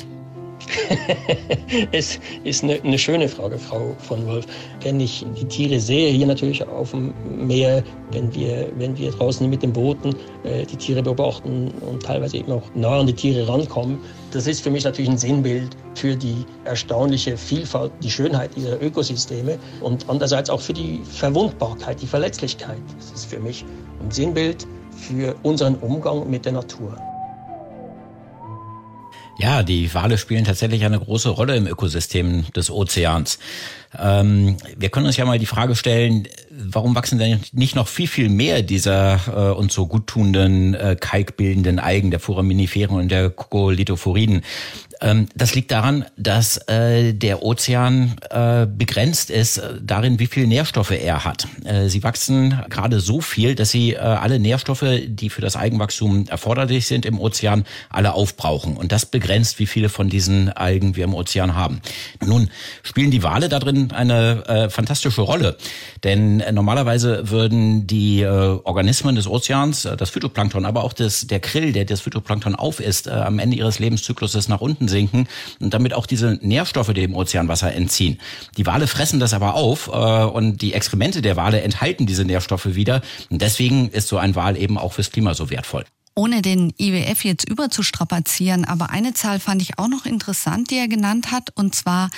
es 1.92 2.20
ist 2.44 2.64
eine, 2.64 2.82
eine, 2.84 2.98
schöne 2.98 3.28
Frage, 3.28 3.58
Frau 3.58 3.96
von 4.00 4.26
Wolf. 4.26 4.46
Wenn 4.82 5.00
ich 5.00 5.26
die 5.40 5.46
Tiere 5.46 5.80
sehe, 5.80 6.12
hier 6.12 6.28
natürlich 6.28 6.66
auf 6.68 6.92
dem 6.92 7.14
Meer, 7.48 7.84
wenn 8.12 8.34
wir, 8.34 8.72
wenn 8.78 8.98
wir 8.98 9.12
draußen 9.12 9.50
mit 9.50 9.64
den 9.64 9.74
Booten 9.74 10.16
äh, 10.44 10.66
die 10.66 10.76
Tiere 10.76 11.02
beobachten 11.02 11.72
und 11.82 12.04
teilweise 12.04 12.38
eben 12.38 12.52
auch 12.52 12.64
nah 12.76 13.00
an 13.00 13.08
die 13.08 13.14
Tiere 13.14 13.48
rankommen, 13.48 14.00
das 14.32 14.48
ist 14.48 14.62
für 14.62 14.72
mich 14.72 14.84
natürlich 14.84 15.12
ein 15.12 15.18
Sinnbild 15.18 15.76
für 15.96 16.16
die 16.16 16.46
erstaunliche 16.66 17.38
Vielfalt, 17.38 17.92
die 18.02 18.10
Schönheit 18.10 18.56
dieser 18.56 18.82
Ökosysteme 18.82 19.58
und 19.82 20.10
andererseits 20.10 20.50
auch 20.50 20.62
für 20.62 20.74
die 20.74 21.02
Verwundbarkeit, 21.04 22.02
die 22.02 22.08
Verletzlichkeit. 22.08 22.80
Das 22.98 23.12
ist 23.12 23.26
für 23.26 23.40
mich 23.40 23.66
ein 24.02 24.12
Sinnbild 24.12 24.66
für 24.96 25.36
unseren 25.44 25.76
Umgang 25.76 26.30
mit 26.30 26.46
der 26.46 26.54
Natur. 26.54 26.96
Ja, 29.42 29.64
die 29.64 29.92
Wale 29.96 30.20
spielen 30.20 30.46
tatsächlich 30.46 30.86
eine 30.86 31.00
große 31.00 31.30
Rolle 31.30 31.56
im 31.56 31.66
Ökosystem 31.66 32.46
des 32.56 32.70
Ozeans. 32.70 33.40
Ähm, 33.98 34.58
wir 34.78 34.90
können 34.90 35.06
uns 35.06 35.18
ja 35.18 35.26
mal 35.26 35.40
die 35.40 35.46
Frage 35.46 35.76
stellen, 35.76 36.28
warum 36.50 36.96
wachsen 36.96 37.20
denn 37.20 37.42
nicht 37.52 37.76
noch 37.76 37.88
viel, 37.88 38.08
viel 38.08 38.30
mehr 38.30 38.62
dieser 38.62 39.20
äh, 39.28 39.58
uns 39.58 39.74
so 39.74 39.88
guttunenden, 39.88 40.74
äh, 40.74 40.96
kalkbildenden 41.00 41.80
Algen 41.80 42.12
der 42.12 42.20
Foraminiferen 42.20 42.98
und 42.98 43.10
der 43.10 43.30
Kokolithophoriden? 43.30 44.44
Ähm, 45.02 45.28
das 45.36 45.56
liegt 45.56 45.72
daran, 45.72 46.06
dass 46.16 46.58
äh, 46.68 47.14
der 47.14 47.44
Ozean 47.44 48.16
äh, 48.30 48.68
begrenzt 48.68 49.32
ist 49.32 49.58
äh, 49.58 49.74
darin, 49.82 50.20
wie 50.20 50.28
viel 50.28 50.46
Nährstoffe 50.46 50.92
er 50.92 51.26
hat. 51.26 51.48
Äh, 51.66 51.90
sie 51.90 52.04
wachsen 52.04 52.62
gerade 52.70 53.00
so 53.00 53.20
viel, 53.20 53.56
dass 53.56 53.72
sie 53.72 53.94
äh, 53.94 53.98
alle 53.98 54.40
Nährstoffe, 54.40 54.86
die 55.08 55.30
für 55.30 55.42
das 55.42 55.56
Eigenwachstum 55.56 56.28
erforderlich 56.28 56.86
sind 56.86 57.06
im 57.06 57.20
Ozean, 57.20 57.66
alle 57.90 58.14
aufbrauchen. 58.14 58.78
Und 58.78 58.92
das 58.92 59.08
begrenzt, 59.08 59.58
wie 59.60 59.66
viele 59.66 59.90
von 59.90 60.08
diesen 60.08 60.50
Algen 60.50 60.96
wir 60.96 61.06
im 61.06 61.16
Ozean 61.16 61.56
haben. 61.56 61.82
Nun 62.24 62.50
spielen 62.84 63.10
die 63.10 63.24
Wale 63.24 63.50
da 63.50 63.58
drin 63.58 63.81
eine 63.90 64.46
äh, 64.48 64.70
fantastische 64.70 65.22
Rolle. 65.22 65.58
Denn 66.04 66.40
äh, 66.40 66.52
normalerweise 66.52 67.30
würden 67.30 67.88
die 67.88 68.22
äh, 68.22 68.28
Organismen 68.28 69.16
des 69.16 69.28
Ozeans, 69.28 69.86
äh, 69.86 69.98
das 69.98 70.10
Phytoplankton, 70.10 70.66
aber 70.66 70.84
auch 70.84 70.94
das, 70.94 71.28
der 71.28 71.40
Krill, 71.40 71.74
der 71.74 71.86
das 71.86 72.02
Phytoplankton 72.02 72.56
aufisst, 72.56 73.08
äh, 73.08 73.12
am 73.12 73.40
Ende 73.40 73.58
ihres 73.58 73.80
Lebenszykluses 73.80 74.48
nach 74.48 74.62
unten 74.62 74.88
sinken 74.88 75.28
und 75.60 75.74
damit 75.74 75.94
auch 75.94 76.06
diese 76.06 76.40
Nährstoffe 76.42 76.94
dem 76.94 77.16
Ozeanwasser 77.16 77.74
entziehen. 77.74 78.20
Die 78.58 78.66
Wale 78.66 78.88
fressen 78.88 79.20
das 79.20 79.34
aber 79.34 79.56
auf 79.56 79.88
äh, 79.88 79.92
und 79.92 80.62
die 80.62 80.74
Exkremente 80.74 81.22
der 81.22 81.36
Wale 81.36 81.62
enthalten 81.62 82.06
diese 82.06 82.26
Nährstoffe 82.26 82.76
wieder. 82.76 83.02
Und 83.30 83.42
deswegen 83.42 83.90
ist 83.90 84.08
so 84.08 84.18
ein 84.18 84.36
Wal 84.36 84.58
eben 84.58 84.78
auch 84.78 84.94
fürs 84.94 85.12
Klima 85.12 85.34
so 85.34 85.50
wertvoll. 85.50 85.86
Ohne 86.14 86.42
den 86.42 86.74
IWF 86.78 87.24
jetzt 87.24 87.50
überzustrapazieren, 87.50 88.66
aber 88.66 88.90
eine 88.90 89.14
Zahl 89.14 89.40
fand 89.40 89.62
ich 89.62 89.80
auch 89.80 89.88
noch 89.88 90.06
interessant, 90.06 90.70
die 90.70 90.78
er 90.78 90.90
genannt 90.90 91.32
hat, 91.32 91.56
und 91.56 91.74
zwar, 91.74 92.10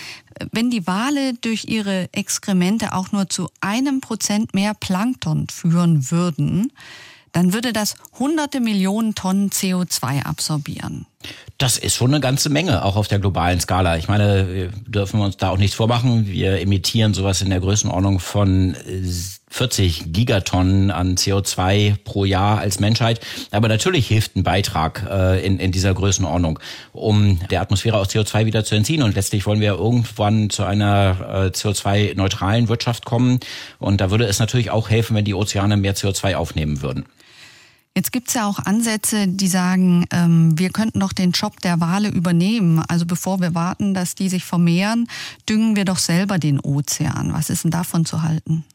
wenn 0.51 0.71
die 0.71 0.87
Wale 0.87 1.35
durch 1.35 1.65
ihre 1.65 2.09
Exkremente 2.11 2.93
auch 2.93 3.11
nur 3.11 3.29
zu 3.29 3.49
einem 3.61 4.01
Prozent 4.01 4.53
mehr 4.55 4.73
Plankton 4.73 5.47
führen 5.49 6.09
würden, 6.09 6.71
dann 7.33 7.53
würde 7.53 7.73
das 7.73 7.95
hunderte 8.17 8.59
Millionen 8.59 9.15
Tonnen 9.15 9.49
CO2 9.49 10.23
absorbieren. 10.23 11.05
Das 11.57 11.77
ist 11.77 11.95
schon 11.95 12.11
eine 12.11 12.19
ganze 12.19 12.49
Menge, 12.49 12.83
auch 12.83 12.95
auf 12.95 13.07
der 13.07 13.19
globalen 13.19 13.59
Skala. 13.59 13.97
Ich 13.97 14.07
meine, 14.07 14.47
wir 14.51 14.69
dürfen 14.87 15.21
uns 15.21 15.37
da 15.37 15.49
auch 15.49 15.57
nichts 15.57 15.75
vormachen. 15.75 16.27
Wir 16.27 16.59
emittieren 16.59 17.13
sowas 17.13 17.41
in 17.41 17.51
der 17.51 17.59
Größenordnung 17.59 18.19
von 18.19 18.75
40 19.49 20.01
äh, 20.01 20.09
Gigatonnen 20.09 20.91
an 20.91 21.15
CO2 21.15 21.95
pro 22.03 22.25
Jahr 22.25 22.57
als 22.57 22.79
Menschheit. 22.79 23.19
Aber 23.51 23.67
natürlich 23.67 24.07
hilft 24.07 24.35
ein 24.35 24.43
Beitrag 24.43 25.07
äh, 25.09 25.45
in, 25.45 25.59
in 25.59 25.71
dieser 25.71 25.93
Größenordnung, 25.93 26.59
um 26.91 27.39
der 27.49 27.61
Atmosphäre 27.61 27.97
auch 27.97 28.07
CO2 28.07 28.45
wieder 28.45 28.65
zu 28.65 28.75
entziehen. 28.75 29.03
Und 29.03 29.15
letztlich 29.15 29.45
wollen 29.45 29.61
wir 29.61 29.75
irgendwann 29.75 30.49
zu 30.49 30.63
einer 30.63 31.17
äh, 31.19 31.57
CO2-neutralen 31.57 32.67
Wirtschaft 32.67 33.05
kommen. 33.05 33.39
Und 33.77 34.01
da 34.01 34.11
würde 34.11 34.25
es 34.25 34.39
natürlich 34.39 34.71
auch 34.71 34.89
helfen, 34.89 35.15
wenn 35.15 35.25
die 35.25 35.35
Ozeane 35.35 35.77
mehr 35.77 35.95
CO2 35.95 36.35
aufnehmen 36.35 36.81
würden. 36.81 37.05
Jetzt 37.95 38.11
gibt's 38.11 38.33
ja 38.33 38.47
auch 38.47 38.57
Ansätze, 38.57 39.27
die 39.27 39.47
sagen, 39.47 40.05
ähm, 40.11 40.57
wir 40.57 40.71
könnten 40.71 40.99
doch 40.99 41.13
den 41.13 41.31
Job 41.31 41.61
der 41.61 41.79
Wale 41.79 42.09
übernehmen. 42.09 42.83
Also 42.87 43.05
bevor 43.05 43.39
wir 43.39 43.53
warten, 43.53 43.93
dass 43.93 44.15
die 44.15 44.29
sich 44.29 44.43
vermehren, 44.43 45.07
düngen 45.47 45.75
wir 45.75 45.85
doch 45.85 45.99
selber 45.99 46.39
den 46.39 46.59
Ozean. 46.59 47.33
Was 47.33 47.51
ist 47.51 47.65
denn 47.65 47.71
davon 47.71 48.05
zu 48.05 48.23
halten? 48.23 48.65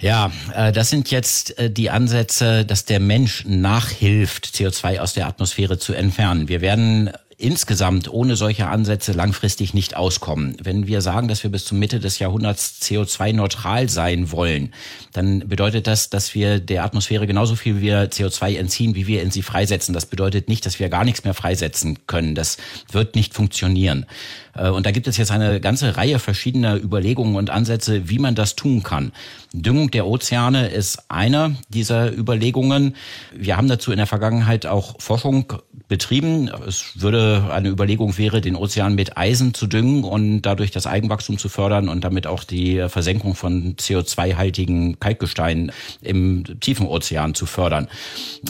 Ja, 0.00 0.32
äh, 0.54 0.72
das 0.72 0.88
sind 0.90 1.10
jetzt 1.10 1.58
äh, 1.58 1.70
die 1.70 1.90
Ansätze, 1.90 2.64
dass 2.64 2.86
der 2.86 3.00
Mensch 3.00 3.44
nachhilft, 3.46 4.46
CO2 4.46 4.98
aus 4.98 5.12
der 5.12 5.26
Atmosphäre 5.26 5.78
zu 5.78 5.92
entfernen. 5.92 6.48
Wir 6.48 6.60
werden 6.60 7.10
insgesamt 7.42 8.08
ohne 8.12 8.36
solche 8.36 8.68
Ansätze 8.68 9.12
langfristig 9.12 9.74
nicht 9.74 9.96
auskommen. 9.96 10.56
Wenn 10.62 10.86
wir 10.86 11.00
sagen, 11.00 11.28
dass 11.28 11.42
wir 11.42 11.50
bis 11.50 11.64
zum 11.64 11.78
Mitte 11.78 11.98
des 11.98 12.18
Jahrhunderts 12.18 12.80
CO2-neutral 12.82 13.88
sein 13.88 14.30
wollen, 14.30 14.72
dann 15.12 15.48
bedeutet 15.48 15.86
das, 15.86 16.08
dass 16.08 16.34
wir 16.34 16.60
der 16.60 16.84
Atmosphäre 16.84 17.26
genauso 17.26 17.56
viel 17.56 17.80
wir 17.80 18.10
CO2 18.10 18.56
entziehen, 18.56 18.94
wie 18.94 19.06
wir 19.06 19.22
in 19.22 19.30
sie 19.30 19.42
freisetzen. 19.42 19.92
Das 19.92 20.06
bedeutet 20.06 20.48
nicht, 20.48 20.64
dass 20.64 20.78
wir 20.78 20.88
gar 20.88 21.04
nichts 21.04 21.24
mehr 21.24 21.34
freisetzen 21.34 22.06
können. 22.06 22.34
Das 22.34 22.58
wird 22.90 23.16
nicht 23.16 23.34
funktionieren. 23.34 24.06
Äh, 24.54 24.70
und 24.70 24.86
da 24.86 24.90
gibt 24.90 25.06
es 25.06 25.16
jetzt 25.16 25.30
eine 25.30 25.60
ganze 25.60 25.96
Reihe 25.96 26.18
verschiedener 26.18 26.76
Überlegungen 26.76 27.36
und 27.36 27.50
Ansätze, 27.50 28.08
wie 28.08 28.18
man 28.18 28.34
das 28.34 28.56
tun 28.56 28.82
kann. 28.82 29.12
Düngung 29.52 29.90
der 29.90 30.06
Ozeane 30.06 30.68
ist 30.68 31.10
einer 31.10 31.52
dieser 31.68 32.12
Überlegungen. 32.12 32.96
Wir 33.34 33.56
haben 33.56 33.68
dazu 33.68 33.90
in 33.92 33.98
der 33.98 34.06
Vergangenheit 34.06 34.66
auch 34.66 35.00
Forschung 35.00 35.52
betrieben. 35.88 36.50
Es 36.66 37.00
würde 37.02 37.50
eine 37.52 37.68
Überlegung 37.68 38.16
wäre, 38.16 38.40
den 38.40 38.56
Ozean 38.56 38.94
mit 38.94 39.18
Eisen 39.18 39.52
zu 39.52 39.66
düngen 39.66 40.04
und 40.04 40.42
dadurch 40.42 40.70
das 40.70 40.86
Eigenwachstum 40.86 41.36
zu 41.36 41.48
fördern 41.48 41.88
und 41.88 42.02
damit 42.02 42.26
auch 42.26 42.44
die 42.44 42.86
Versenkung 42.88 43.34
von 43.34 43.76
CO2-haltigen 43.76 44.98
Kalkgestein 45.00 45.70
im 46.00 46.44
tiefen 46.60 46.86
Ozean 46.86 47.34
zu 47.34 47.44
fördern. 47.44 47.88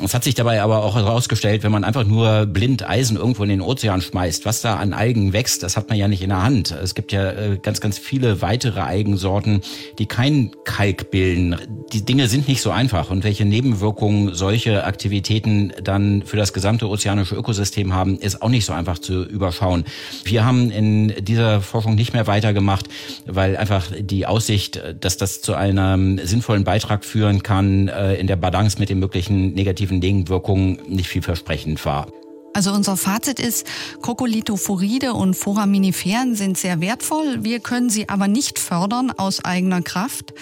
Es 0.02 0.14
hat 0.14 0.22
sich 0.24 0.34
dabei 0.34 0.62
aber 0.62 0.84
auch 0.84 0.94
herausgestellt, 0.94 1.64
wenn 1.64 1.72
man 1.72 1.84
einfach 1.84 2.04
nur 2.04 2.46
blind 2.46 2.88
Eisen 2.88 3.16
irgendwo 3.16 3.42
in 3.42 3.48
den 3.48 3.60
Ozean 3.60 4.00
schmeißt, 4.02 4.46
was 4.46 4.60
da 4.60 4.76
an 4.76 4.92
Algen 4.92 5.32
wächst, 5.32 5.62
das 5.62 5.76
hat 5.76 5.90
man 5.92 5.98
ja 5.98 6.08
nicht 6.08 6.22
in 6.22 6.30
der 6.30 6.42
Hand. 6.42 6.70
Es 6.70 6.94
gibt 6.94 7.12
ja 7.12 7.30
äh, 7.32 7.58
ganz, 7.60 7.82
ganz 7.82 7.98
viele 7.98 8.40
weitere 8.40 8.80
Algensorten, 8.80 9.60
die 9.98 10.06
kein 10.06 10.52
Kalk 10.64 11.10
bilden. 11.10 11.56
Die 11.92 12.02
Dinge 12.02 12.28
sind 12.28 12.48
nicht 12.48 12.62
so 12.62 12.70
einfach 12.70 13.10
und 13.10 13.24
welche 13.24 13.44
Nebenwirkungen 13.44 14.34
solche 14.34 14.84
Aktivitäten 14.84 15.70
dann 15.84 16.22
für 16.22 16.38
das 16.38 16.54
gesamte 16.54 16.88
ozeanische 16.88 17.34
Ökosystem 17.34 17.92
haben, 17.92 18.18
ist 18.18 18.40
auch 18.40 18.48
nicht 18.48 18.64
so 18.64 18.72
einfach 18.72 18.98
zu 18.98 19.22
überschauen. 19.22 19.84
Wir 20.24 20.46
haben 20.46 20.70
in 20.70 21.12
dieser 21.22 21.60
Forschung 21.60 21.94
nicht 21.94 22.14
mehr 22.14 22.26
weitergemacht, 22.26 22.88
weil 23.26 23.58
einfach 23.58 23.88
die 24.00 24.24
Aussicht, 24.24 24.80
dass 24.98 25.18
das 25.18 25.42
zu 25.42 25.54
einem 25.54 26.18
sinnvollen 26.24 26.64
Beitrag 26.64 27.04
führen 27.04 27.42
kann, 27.42 27.88
äh, 27.88 28.14
in 28.14 28.28
der 28.28 28.36
Balance 28.36 28.78
mit 28.78 28.88
den 28.88 28.98
möglichen 28.98 29.52
negativen 29.52 29.98
Nebenwirkungen 29.98 30.78
nicht 30.88 31.08
vielversprechend 31.08 31.84
war. 31.84 32.06
Also 32.54 32.72
unser 32.72 32.96
Fazit 32.96 33.40
ist, 33.40 33.66
Kokolithophoride 34.02 35.14
und 35.14 35.34
Foraminiferen 35.34 36.34
sind 36.34 36.58
sehr 36.58 36.80
wertvoll. 36.80 37.44
Wir 37.44 37.60
können 37.60 37.90
sie 37.90 38.08
aber 38.08 38.28
nicht 38.28 38.58
fördern 38.58 39.10
aus 39.10 39.44
eigener 39.44 39.82
Kraft 39.82 40.34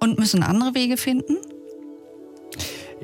und 0.00 0.18
müssen 0.18 0.42
andere 0.42 0.74
Wege 0.74 0.96
finden. 0.96 1.36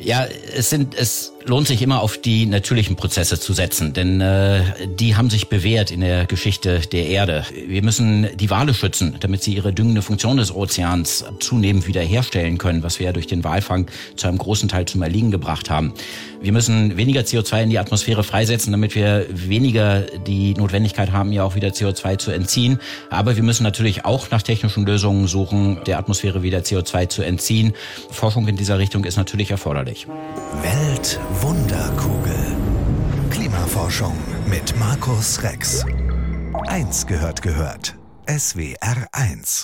Ja, 0.03 0.27
es 0.57 0.71
sind, 0.71 0.95
es 0.95 1.33
lohnt 1.45 1.67
sich 1.67 1.83
immer 1.83 2.01
auf 2.01 2.19
die 2.19 2.47
natürlichen 2.47 2.97
Prozesse 2.97 3.39
zu 3.39 3.53
setzen, 3.53 3.93
denn 3.93 4.21
äh, 4.21 4.63
die 4.87 5.17
haben 5.17 5.31
sich 5.31 5.49
bewährt 5.49 5.91
in 5.91 6.01
der 6.01 6.27
Geschichte 6.27 6.81
der 6.93 7.07
Erde. 7.07 7.45
Wir 7.67 7.83
müssen 7.83 8.29
die 8.37 8.51
Wale 8.51 8.75
schützen, 8.75 9.17
damit 9.21 9.43
sie 9.43 9.55
ihre 9.55 9.73
düngende 9.73 10.03
Funktion 10.03 10.37
des 10.37 10.55
Ozeans 10.55 11.25
zunehmend 11.41 11.87
wiederherstellen 11.87 12.59
können, 12.59 12.83
was 12.83 12.99
wir 12.99 13.07
ja 13.07 13.13
durch 13.13 13.27
den 13.27 13.45
Walfang 13.45 13.87
zu 14.17 14.29
einem 14.29 14.39
großen 14.39 14.69
Teil 14.69 14.87
zum 14.87 15.03
Erliegen 15.03 15.31
gebracht 15.31 15.71
haben. 15.71 15.95
Wir 16.43 16.53
müssen 16.53 16.97
weniger 16.97 17.21
CO2 17.21 17.65
in 17.65 17.71
die 17.71 17.79
Atmosphäre 17.79 18.25
freisetzen, 18.25 18.73
damit 18.73 18.95
wir 18.95 19.27
weniger 19.29 20.01
die 20.27 20.55
Notwendigkeit 20.55 21.13
haben, 21.13 21.33
ja 21.33 21.45
auch 21.45 21.55
wieder 21.55 21.69
CO2 21.69 22.17
zu 22.17 22.31
entziehen. 22.31 22.81
Aber 23.11 23.37
wir 23.37 23.43
müssen 23.43 23.63
natürlich 23.63 24.07
auch 24.07 24.31
nach 24.31 24.43
technischen 24.43 24.87
Lösungen 24.87 25.27
suchen, 25.27 25.81
der 25.87 25.99
Atmosphäre 25.99 26.43
wieder 26.43 26.61
CO2 26.61 27.09
zu 27.09 27.23
entziehen. 27.23 27.75
Forschung 28.11 28.49
in 28.49 28.57
dieser 28.57 28.79
Richtung 28.79 29.05
ist 29.05 29.17
natürlich 29.17 29.51
erforderlich. 29.51 29.90
Weltwunderkugel. 30.63 32.57
Klimaforschung 33.29 34.17
mit 34.49 34.79
Markus 34.79 35.43
Rex. 35.43 35.85
Eins 36.69 37.09
gehört 37.09 37.43
gehört. 37.43 37.97
SWR 38.29 39.09
1. 39.11 39.59